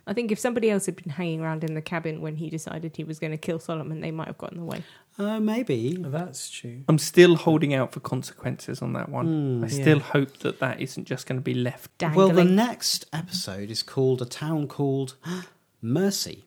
I 0.08 0.14
think 0.14 0.32
if 0.32 0.40
somebody 0.40 0.70
else 0.70 0.86
had 0.86 0.96
been 0.96 1.12
hanging 1.12 1.42
around 1.42 1.64
in 1.64 1.74
the 1.74 1.82
cabin 1.82 2.22
when 2.22 2.36
he 2.36 2.50
decided 2.50 2.96
he 2.96 3.04
was 3.04 3.20
going 3.20 3.32
to 3.32 3.38
kill 3.38 3.60
Solomon, 3.60 4.02
they 4.02 4.12
might 4.12 4.28
have 4.28 4.38
gotten 4.38 4.60
away. 4.60 4.84
Uh, 5.20 5.40
maybe. 5.40 5.98
That's 6.00 6.50
true. 6.50 6.84
I'm 6.88 6.98
still 6.98 7.36
holding 7.36 7.74
out 7.74 7.92
for 7.92 8.00
consequences 8.00 8.82
on 8.82 8.94
that 8.94 9.10
one. 9.10 9.58
Hmm. 9.58 9.64
I 9.66 9.68
still 9.68 9.98
Yeah. 9.98 10.04
hope 10.04 10.38
that 10.40 10.60
that 10.60 10.80
isn't 10.80 11.06
just 11.06 11.28
going 11.28 11.38
to 11.40 11.44
be 11.44 11.54
left. 11.54 11.96
Dangling. 11.98 12.18
Well, 12.28 12.30
the 12.36 12.46
next 12.50 13.06
episode 13.12 13.70
is 13.70 13.84
called 13.84 14.22
A 14.22 14.26
Town 14.26 14.68
Called 14.68 15.16
Mercy. 15.82 16.46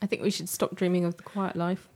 I 0.00 0.06
think 0.06 0.22
we 0.22 0.30
should 0.30 0.48
stop 0.48 0.76
dreaming 0.76 1.04
of 1.04 1.16
the 1.16 1.24
quiet 1.24 1.56
life. 1.56 1.88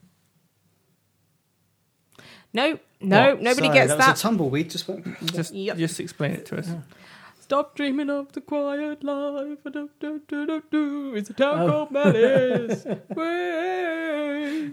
No, 2.52 2.78
no, 3.00 3.34
What? 3.34 3.42
nobody 3.42 3.68
Sorry, 3.68 3.78
gets 3.78 3.88
that. 3.92 3.98
that. 3.98 4.10
was 4.10 4.18
a 4.20 4.22
tumbleweed. 4.22 4.70
Just 4.70 4.88
went. 4.88 5.06
Just, 5.32 5.54
Yep. 5.54 5.76
just 5.78 6.00
explain 6.00 6.32
it 6.32 6.44
to 6.46 6.58
us. 6.58 6.68
Stop 7.40 7.76
dreaming 7.76 8.10
of 8.10 8.32
the 8.32 8.40
quiet 8.40 9.04
life. 9.04 9.58
Do, 9.64 9.88
do, 10.00 10.20
do, 10.28 10.46
do, 10.46 10.62
do. 10.70 11.14
It's 11.14 11.30
a 11.30 11.32
town 11.32 11.60
Oh. 11.60 11.86
called 11.86 11.90
Malice. 11.92 12.86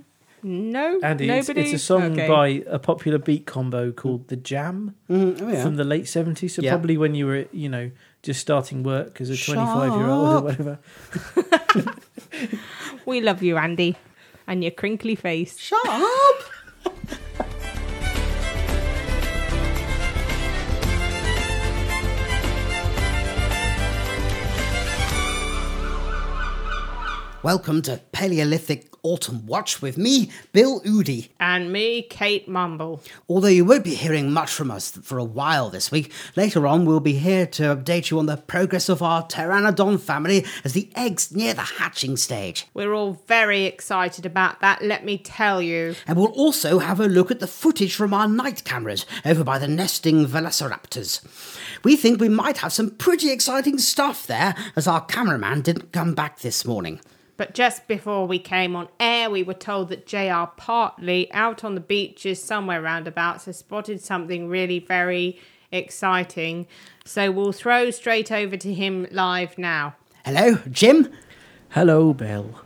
Way. 0.44 0.50
no, 0.50 1.00
Andy, 1.04 1.30
it's, 1.30 1.48
nobody. 1.48 1.66
it's 1.66 1.74
a 1.82 1.86
song 1.86 2.14
Okay. 2.14 2.28
by 2.28 2.48
a 2.68 2.80
popular 2.80 3.18
beat 3.18 3.46
combo 3.46 3.92
called 3.92 4.28
The 4.28 4.36
Jam 4.36 4.96
Mm, 5.10 5.42
oh, 5.42 5.48
yeah. 5.50 5.64
from 5.64 5.76
the 5.76 5.84
late 5.84 6.06
70s. 6.06 6.52
So 6.52 6.62
Yeah. 6.62 6.72
probably 6.72 6.98
when 6.98 7.16
you 7.16 7.26
were, 7.28 7.46
you 7.52 7.70
know, 7.70 7.92
just 8.24 8.40
starting 8.40 8.84
work 8.84 9.20
as 9.22 9.30
a 9.30 9.38
25 9.38 9.94
year 10.00 10.08
old 10.10 10.30
or 10.30 10.42
whatever. 10.42 10.80
We 13.06 13.22
love 13.22 13.42
you, 13.42 13.58
Andy, 13.58 13.96
and 14.48 14.64
your 14.64 14.72
crinkly 14.72 15.16
face. 15.16 15.58
Shut 15.58 15.80
up! 15.88 16.44
Welcome 27.42 27.82
to 27.84 28.02
Paleolithic 28.12 28.89
Autumn 29.04 29.46
Watch 29.46 29.82
with 29.82 29.98
me, 29.98 30.30
Bill 30.54 30.82
Oody. 30.86 31.32
And 31.40 31.72
me, 31.72 32.02
Kate 32.02 32.48
Mumble. 32.48 33.02
Although 33.28 33.48
you 33.48 33.66
won't 33.66 33.84
be 33.84 33.96
hearing 33.96 34.32
much 34.32 34.52
from 34.52 34.72
us 34.72 34.92
for 34.92 35.18
a 35.18 35.24
while 35.24 35.70
this 35.70 35.92
week, 35.92 36.12
later 36.36 36.68
on 36.68 36.86
we'll 36.86 37.00
be 37.00 37.14
here 37.14 37.46
to 37.48 37.76
update 37.76 38.10
you 38.10 38.20
on 38.20 38.26
the 38.26 38.38
progress 38.38 38.90
of 38.90 39.02
our 39.02 39.26
Pteranodon 39.26 40.00
family 40.00 40.46
as 40.64 40.74
the 40.74 40.90
eggs 40.96 41.34
near 41.34 41.54
the 41.54 41.62
hatching 41.62 42.18
stage. 42.18 42.68
We're 42.74 42.94
all 42.94 43.22
very 43.28 43.66
excited 43.66 44.26
about 44.26 44.62
that, 44.62 44.82
let 44.82 45.06
me 45.06 45.18
tell 45.18 45.62
you. 45.62 45.96
And 46.08 46.18
we'll 46.18 46.28
also 46.28 46.80
have 46.80 47.00
a 47.00 47.08
look 47.08 47.32
at 47.32 47.40
the 47.40 47.48
footage 47.48 47.96
from 47.96 48.14
our 48.14 48.28
night 48.28 48.64
cameras 48.64 49.06
over 49.26 49.44
by 49.44 49.60
the 49.60 49.68
nesting 49.68 50.26
velociraptors. 50.26 51.22
We 51.84 51.96
think 51.96 52.20
we 52.20 52.30
might 52.30 52.58
have 52.58 52.74
some 52.74 52.92
pretty 52.92 53.32
exciting 53.32 53.78
stuff 53.78 54.28
there, 54.28 54.56
as 54.76 54.88
our 54.88 55.06
cameraman 55.06 55.62
didn't 55.62 55.92
come 55.92 56.14
back 56.14 56.40
this 56.40 56.66
morning. 56.66 57.00
But 57.40 57.54
just 57.54 57.88
before 57.88 58.28
we 58.28 58.38
came 58.38 58.76
on 58.76 58.90
air, 59.00 59.30
we 59.30 59.44
were 59.44 59.54
told 59.54 59.88
that 59.88 60.06
JR 60.06 60.52
Partly, 60.58 61.32
out 61.32 61.64
on 61.64 61.74
the 61.74 61.80
beaches 61.80 62.44
somewhere 62.44 62.82
roundabouts, 62.82 63.46
has 63.46 63.60
spotted 63.60 64.02
something 64.02 64.50
really 64.50 64.80
very 64.80 65.40
exciting. 65.72 66.68
So 67.06 67.32
we'll 67.32 67.54
throw 67.54 67.92
straight 67.92 68.30
over 68.30 68.58
to 68.58 68.74
him 68.74 69.08
live 69.10 69.58
now. 69.58 69.96
Hello, 70.26 70.56
Jim? 70.70 71.14
Hello, 71.70 72.14
Bill. 72.14 72.60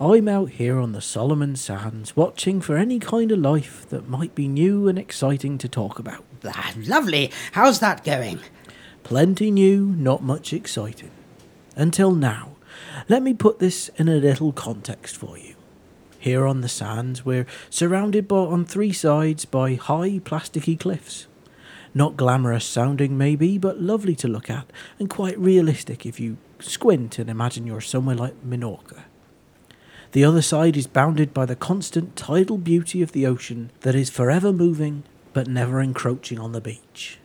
I'm 0.00 0.28
out 0.28 0.50
here 0.50 0.78
on 0.78 0.92
the 0.92 1.00
Solomon 1.00 1.56
Sands 1.56 2.14
watching 2.14 2.60
for 2.60 2.76
any 2.76 3.00
kind 3.00 3.32
of 3.32 3.40
life 3.40 3.88
that 3.88 4.08
might 4.08 4.36
be 4.36 4.46
new 4.46 4.86
and 4.86 5.00
exciting 5.00 5.58
to 5.58 5.68
talk 5.68 5.98
about. 5.98 6.22
Ah, 6.44 6.72
lovely. 6.76 7.32
How's 7.50 7.80
that 7.80 8.04
going? 8.04 8.38
Plenty 9.02 9.50
new, 9.50 9.86
not 9.86 10.22
much 10.22 10.52
exciting. 10.52 11.10
Until 11.74 12.12
now. 12.12 12.51
Let 13.08 13.22
me 13.22 13.34
put 13.34 13.58
this 13.58 13.88
in 13.96 14.08
a 14.08 14.16
little 14.16 14.52
context 14.52 15.16
for 15.16 15.38
you. 15.38 15.54
Here 16.18 16.46
on 16.46 16.60
the 16.60 16.68
sands, 16.68 17.24
we're 17.24 17.46
surrounded 17.68 18.28
by, 18.28 18.36
on 18.36 18.64
three 18.64 18.92
sides 18.92 19.44
by 19.44 19.74
high 19.74 20.20
plasticky 20.20 20.78
cliffs. 20.78 21.26
Not 21.94 22.16
glamorous 22.16 22.64
sounding, 22.64 23.18
maybe, 23.18 23.58
but 23.58 23.80
lovely 23.80 24.14
to 24.16 24.28
look 24.28 24.48
at, 24.48 24.70
and 24.98 25.10
quite 25.10 25.38
realistic 25.38 26.06
if 26.06 26.20
you 26.20 26.38
squint 26.60 27.18
and 27.18 27.28
imagine 27.28 27.66
you're 27.66 27.80
somewhere 27.80 28.16
like 28.16 28.44
Minorca. 28.44 29.04
The 30.12 30.24
other 30.24 30.42
side 30.42 30.76
is 30.76 30.86
bounded 30.86 31.34
by 31.34 31.46
the 31.46 31.56
constant 31.56 32.16
tidal 32.16 32.58
beauty 32.58 33.02
of 33.02 33.12
the 33.12 33.26
ocean 33.26 33.70
that 33.80 33.94
is 33.94 34.10
forever 34.10 34.52
moving 34.52 35.04
but 35.32 35.48
never 35.48 35.80
encroaching 35.80 36.38
on 36.38 36.52
the 36.52 36.60
beach. 36.60 37.18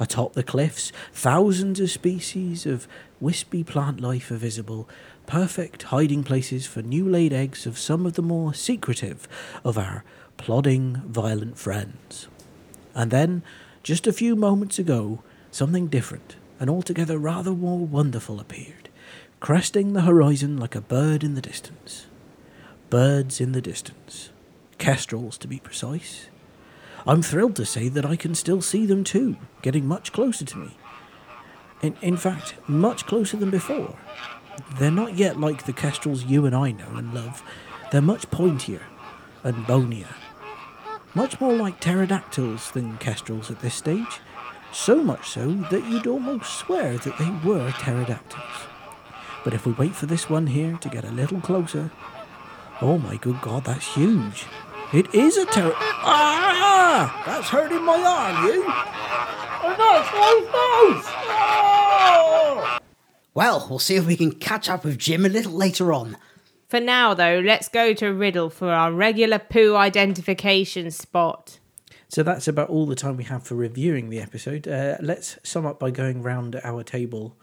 Atop 0.00 0.34
the 0.34 0.42
cliffs, 0.42 0.92
thousands 1.12 1.80
of 1.80 1.90
species 1.90 2.66
of 2.66 2.86
wispy 3.20 3.64
plant 3.64 4.00
life 4.00 4.30
are 4.30 4.36
visible, 4.36 4.88
perfect 5.26 5.84
hiding 5.84 6.24
places 6.24 6.66
for 6.66 6.82
new 6.82 7.08
laid 7.08 7.32
eggs 7.32 7.66
of 7.66 7.78
some 7.78 8.06
of 8.06 8.14
the 8.14 8.22
more 8.22 8.54
secretive 8.54 9.28
of 9.64 9.76
our 9.76 10.04
plodding, 10.36 11.02
violent 11.06 11.58
friends. 11.58 12.28
And 12.94 13.10
then, 13.10 13.42
just 13.82 14.06
a 14.06 14.12
few 14.12 14.36
moments 14.36 14.78
ago, 14.78 15.22
something 15.50 15.88
different 15.88 16.36
and 16.60 16.68
altogether 16.68 17.18
rather 17.18 17.52
more 17.52 17.86
wonderful 17.86 18.40
appeared, 18.40 18.88
cresting 19.40 19.92
the 19.92 20.02
horizon 20.02 20.56
like 20.56 20.74
a 20.74 20.80
bird 20.80 21.22
in 21.22 21.34
the 21.34 21.40
distance. 21.40 22.06
Birds 22.90 23.40
in 23.40 23.52
the 23.52 23.60
distance. 23.60 24.30
Kestrels, 24.78 25.38
to 25.38 25.48
be 25.48 25.58
precise. 25.58 26.28
I'm 27.06 27.22
thrilled 27.22 27.56
to 27.56 27.66
say 27.66 27.88
that 27.88 28.04
I 28.04 28.16
can 28.16 28.34
still 28.34 28.62
see 28.62 28.86
them 28.86 29.04
too, 29.04 29.36
getting 29.62 29.86
much 29.86 30.12
closer 30.12 30.44
to 30.44 30.58
me. 30.58 30.76
In, 31.82 31.96
in 32.02 32.16
fact, 32.16 32.54
much 32.66 33.06
closer 33.06 33.36
than 33.36 33.50
before. 33.50 33.96
They're 34.78 34.90
not 34.90 35.16
yet 35.16 35.38
like 35.38 35.64
the 35.64 35.72
kestrels 35.72 36.24
you 36.24 36.46
and 36.46 36.54
I 36.54 36.72
know 36.72 36.96
and 36.96 37.14
love. 37.14 37.42
They're 37.90 38.02
much 38.02 38.30
pointier 38.30 38.82
and 39.44 39.66
bonier. 39.66 40.14
Much 41.14 41.40
more 41.40 41.54
like 41.54 41.80
pterodactyls 41.80 42.72
than 42.72 42.98
kestrels 42.98 43.50
at 43.50 43.60
this 43.60 43.74
stage. 43.74 44.20
So 44.72 45.02
much 45.02 45.28
so 45.28 45.52
that 45.70 45.88
you'd 45.88 46.06
almost 46.06 46.58
swear 46.58 46.98
that 46.98 47.18
they 47.18 47.48
were 47.48 47.70
pterodactyls. 47.72 48.66
But 49.44 49.54
if 49.54 49.64
we 49.64 49.72
wait 49.72 49.94
for 49.94 50.06
this 50.06 50.28
one 50.28 50.48
here 50.48 50.76
to 50.76 50.88
get 50.88 51.04
a 51.04 51.10
little 51.10 51.40
closer. 51.40 51.90
Oh 52.82 52.98
my 52.98 53.16
good 53.16 53.40
god, 53.40 53.64
that's 53.64 53.94
huge. 53.94 54.46
It 54.92 55.14
is 55.14 55.36
a 55.36 55.46
pter. 55.46 55.72
Ah! 55.76 57.22
That's 57.24 57.48
hurting 57.48 57.84
my 57.84 58.00
arm, 58.02 58.46
you! 58.46 58.64
Well, 63.34 63.66
we'll 63.70 63.78
see 63.78 63.96
if 63.96 64.06
we 64.06 64.16
can 64.16 64.32
catch 64.32 64.68
up 64.68 64.84
with 64.84 64.98
Jim 64.98 65.24
a 65.24 65.28
little 65.28 65.52
later 65.52 65.92
on. 65.92 66.16
For 66.68 66.80
now, 66.80 67.14
though, 67.14 67.40
let's 67.44 67.68
go 67.68 67.94
to 67.94 68.08
Riddell 68.12 68.50
for 68.50 68.70
our 68.70 68.92
regular 68.92 69.38
poo 69.38 69.76
identification 69.76 70.90
spot. 70.90 71.58
So 72.08 72.22
that's 72.22 72.48
about 72.48 72.68
all 72.68 72.86
the 72.86 72.94
time 72.94 73.16
we 73.16 73.24
have 73.24 73.42
for 73.44 73.54
reviewing 73.54 74.10
the 74.10 74.20
episode. 74.20 74.66
Uh, 74.66 74.96
let's 75.00 75.38
sum 75.42 75.66
up 75.66 75.78
by 75.78 75.90
going 75.90 76.22
round 76.22 76.60
our 76.64 76.82
table 76.82 77.36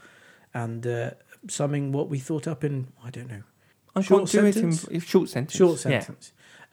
and 0.54 0.86
uh, 0.86 1.12
summing 1.48 1.92
what 1.92 2.10
we 2.10 2.20
thought 2.20 2.48
up 2.48 2.64
in, 2.64 2.88
I 3.04 3.10
don't 3.10 3.30
know, 3.30 3.44
I 3.96 4.02
Short 4.02 4.30
can't 4.30 4.32
do 4.32 4.46
it 4.48 4.54
sentence? 4.54 4.84
in 4.86 5.00
short 5.00 5.30
sentence. 5.30 5.56
short 5.56 5.86
Yeah. 5.86 6.04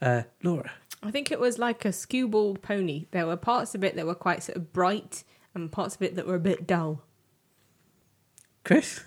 Uh, 0.01 0.23
Laura. 0.43 0.71
I 1.01 1.11
think 1.11 1.31
it 1.31 1.39
was 1.39 1.57
like 1.59 1.85
a 1.85 1.93
skewbald 1.93 2.61
pony. 2.61 3.05
There 3.11 3.25
were 3.25 3.37
parts 3.37 3.75
of 3.75 3.83
it 3.83 3.95
that 3.95 4.05
were 4.05 4.15
quite 4.15 4.43
sort 4.43 4.57
of 4.57 4.73
bright 4.73 5.23
and 5.53 5.71
parts 5.71 5.95
of 5.95 6.01
it 6.01 6.15
that 6.15 6.27
were 6.27 6.35
a 6.35 6.39
bit 6.39 6.67
dull. 6.67 7.03
Chris? 8.63 9.01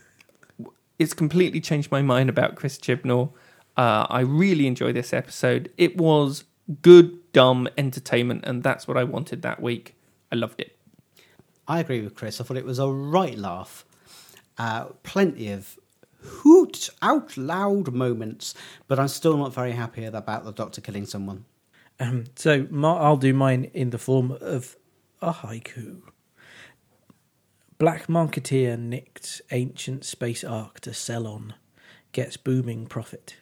it's 0.98 1.14
completely 1.14 1.60
changed 1.60 1.90
my 1.90 2.02
mind 2.02 2.28
about 2.28 2.54
Chris 2.54 2.78
Chibnall. 2.78 3.32
Uh, 3.76 4.06
I 4.08 4.20
really 4.20 4.66
enjoy 4.66 4.92
this 4.92 5.12
episode. 5.12 5.70
It 5.76 5.96
was 5.96 6.44
good, 6.82 7.32
dumb 7.32 7.68
entertainment, 7.76 8.44
and 8.46 8.62
that's 8.62 8.88
what 8.88 8.96
I 8.96 9.04
wanted 9.04 9.42
that 9.42 9.60
week. 9.60 9.94
I 10.32 10.36
loved 10.36 10.60
it. 10.60 10.78
I 11.68 11.80
agree 11.80 12.00
with 12.00 12.14
Chris. 12.14 12.40
I 12.40 12.44
thought 12.44 12.56
it 12.56 12.64
was 12.64 12.78
a 12.78 12.88
right 12.88 13.36
laugh. 13.36 13.84
Uh, 14.56 14.86
plenty 15.02 15.50
of 15.50 15.78
hoot 16.22 16.88
out 17.02 17.36
loud 17.36 17.92
moments, 17.92 18.54
but 18.88 18.98
I'm 18.98 19.08
still 19.08 19.36
not 19.36 19.52
very 19.52 19.72
happy 19.72 20.04
about 20.04 20.44
the 20.44 20.52
doctor 20.52 20.80
killing 20.80 21.04
someone. 21.04 21.44
Um, 22.00 22.24
so 22.36 22.66
ma- 22.70 22.98
I'll 22.98 23.16
do 23.16 23.34
mine 23.34 23.70
in 23.74 23.90
the 23.90 23.98
form 23.98 24.36
of 24.40 24.76
a 25.20 25.32
haiku. 25.32 26.02
Black 27.78 28.06
Marketeer 28.06 28.78
nicked 28.78 29.42
ancient 29.50 30.04
space 30.04 30.42
ark 30.44 30.80
to 30.80 30.94
sell 30.94 31.26
on. 31.26 31.54
Gets 32.12 32.36
booming 32.36 32.86
profit. 32.86 33.36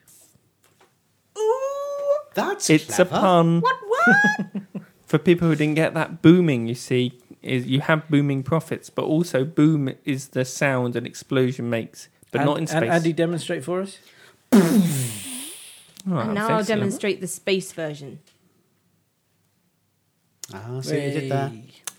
Ooh, 1.37 2.15
that's 2.33 2.69
It's 2.69 2.85
clever. 2.95 3.03
a 3.15 3.19
pun. 3.19 3.61
What? 3.61 3.75
What? 3.87 4.63
For 5.05 5.17
people 5.19 5.47
who 5.47 5.55
didn't 5.55 5.75
get 5.75 5.93
that, 5.93 6.21
booming, 6.21 6.67
you 6.67 6.75
see, 6.75 7.19
is 7.41 7.67
you 7.67 7.79
have 7.81 8.09
booming 8.09 8.43
profits, 8.43 8.89
but 8.89 9.03
also 9.03 9.45
boom 9.45 9.93
is 10.03 10.29
the 10.29 10.43
sound 10.43 10.95
an 10.95 11.05
explosion 11.05 11.69
makes, 11.69 12.09
but 12.31 12.41
and, 12.41 12.49
not 12.49 12.57
in 12.57 12.67
space. 12.67 12.81
And 12.81 12.91
Andy, 12.91 13.13
demonstrate 13.13 13.63
for 13.63 13.81
us. 13.81 13.99
Oh, 14.51 16.17
and 16.17 16.33
now 16.35 16.47
I'll 16.49 16.59
excellent. 16.59 16.67
demonstrate 16.67 17.21
the 17.21 17.27
space 17.27 17.71
version. 17.71 18.19
Ah, 20.53 20.81
see 20.81 20.95
what 20.95 21.03
you 21.03 21.11
did 21.21 21.31
there. 21.31 21.51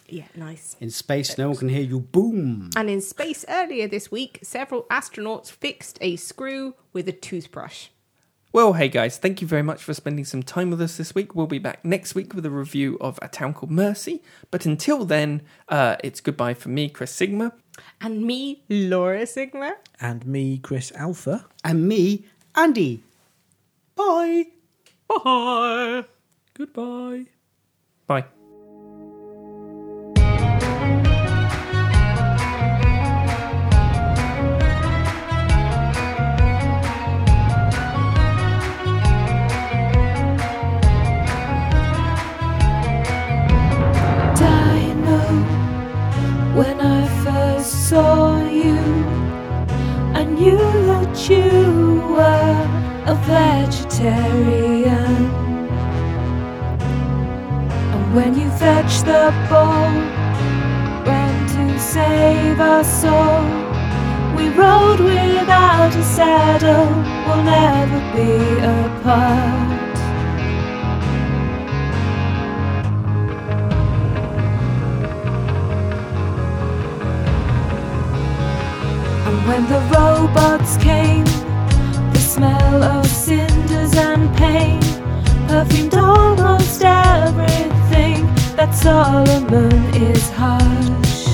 Yeah, 0.08 0.26
nice. 0.36 0.76
In 0.80 0.90
space, 0.90 1.36
no 1.36 1.48
one 1.48 1.56
can 1.56 1.68
hear 1.68 1.82
you. 1.82 2.00
Boom. 2.00 2.70
And 2.76 2.88
in 2.88 3.00
space 3.00 3.44
earlier 3.48 3.88
this 3.88 4.10
week, 4.10 4.38
several 4.42 4.84
astronauts 4.84 5.50
fixed 5.50 5.98
a 6.00 6.16
screw 6.16 6.74
with 6.92 7.08
a 7.08 7.12
toothbrush. 7.12 7.88
Well, 8.52 8.72
hey 8.72 8.88
guys, 8.88 9.18
thank 9.18 9.42
you 9.42 9.46
very 9.46 9.62
much 9.62 9.82
for 9.82 9.92
spending 9.92 10.24
some 10.24 10.42
time 10.42 10.70
with 10.70 10.80
us 10.80 10.96
this 10.96 11.14
week. 11.14 11.34
We'll 11.34 11.46
be 11.46 11.58
back 11.58 11.84
next 11.84 12.14
week 12.14 12.32
with 12.34 12.46
a 12.46 12.50
review 12.50 12.96
of 13.00 13.18
A 13.20 13.28
Town 13.28 13.52
Called 13.52 13.70
Mercy. 13.70 14.22
But 14.50 14.64
until 14.64 15.04
then, 15.04 15.42
uh, 15.68 15.96
it's 16.02 16.20
goodbye 16.20 16.54
from 16.54 16.72
me, 16.72 16.88
Chris 16.88 17.10
Sigma. 17.10 17.52
And 18.00 18.22
me, 18.22 18.62
Laura 18.70 19.26
Sigma. 19.26 19.76
And 20.00 20.24
me, 20.24 20.58
Chris 20.58 20.90
Alpha. 20.92 21.44
And 21.64 21.86
me, 21.86 22.24
Andy. 22.54 23.02
Bye. 23.94 24.46
Bye. 25.08 26.04
Goodbye. 26.54 27.26
Bye. 28.06 28.24
Knew 50.46 50.86
that 50.86 51.28
you 51.28 52.00
were 52.14 52.58
a 53.12 53.14
vegetarian. 53.26 55.14
And 57.94 58.14
when 58.14 58.38
you 58.38 58.48
fetched 58.50 59.04
the 59.06 59.26
bowl, 59.50 59.90
ran 61.08 61.36
to 61.54 61.80
save 61.80 62.60
us 62.60 63.04
all, 63.04 63.44
we 64.36 64.48
rode 64.50 65.00
without 65.00 65.92
a 65.94 66.04
saddle, 66.16 66.90
we'll 67.26 67.42
never 67.42 68.00
be 68.14 68.30
apart. 68.74 69.75
When 79.46 79.64
the 79.68 79.80
robots 79.94 80.76
came, 80.78 81.24
the 82.12 82.18
smell 82.18 82.82
of 82.82 83.06
cinders 83.06 83.94
and 83.94 84.34
pain 84.36 84.80
perfumed 85.46 85.94
almost 85.94 86.82
everything 86.82 88.26
that 88.56 88.74
Solomon 88.74 89.72
is 89.94 90.28
harsh. 90.30 91.28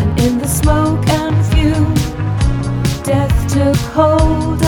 And 0.00 0.20
in 0.20 0.38
the 0.38 0.48
smoke 0.48 1.06
and 1.08 1.36
fume, 1.46 1.94
death 3.04 3.36
took 3.52 3.76
hold 3.94 4.63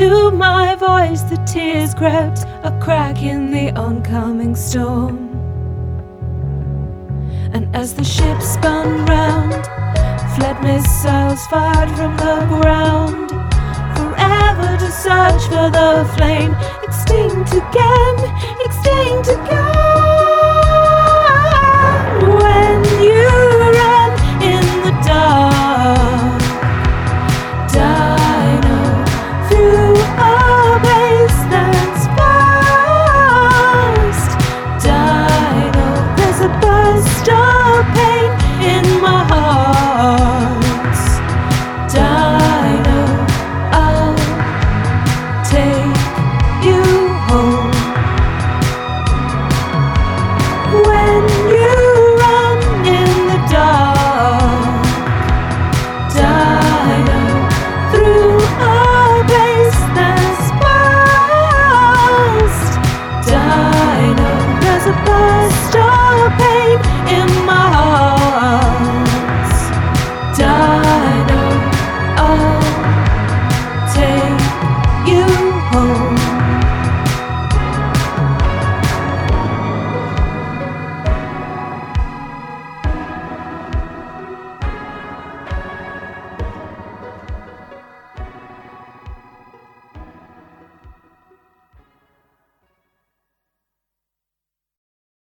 Into 0.00 0.30
my 0.30 0.76
voice, 0.76 1.20
the 1.24 1.36
tears 1.46 1.92
crept 1.92 2.46
a 2.64 2.74
crack 2.80 3.22
in 3.22 3.50
the 3.50 3.70
oncoming 3.78 4.56
storm. 4.56 5.28
And 7.52 7.68
as 7.76 7.92
the 7.92 8.02
ship 8.02 8.40
spun 8.40 9.04
round, 9.04 9.66
fled 10.36 10.62
missiles 10.62 11.46
fired 11.48 11.90
from 11.98 12.16
the 12.16 12.46
ground. 12.48 13.28
Forever 13.98 14.78
to 14.78 14.90
search 14.90 15.42
for 15.52 15.68
the 15.68 16.10
flame, 16.16 16.54
extinct 16.82 17.52
again, 17.52 18.16
extinct 18.64 19.28
again. 19.28 19.79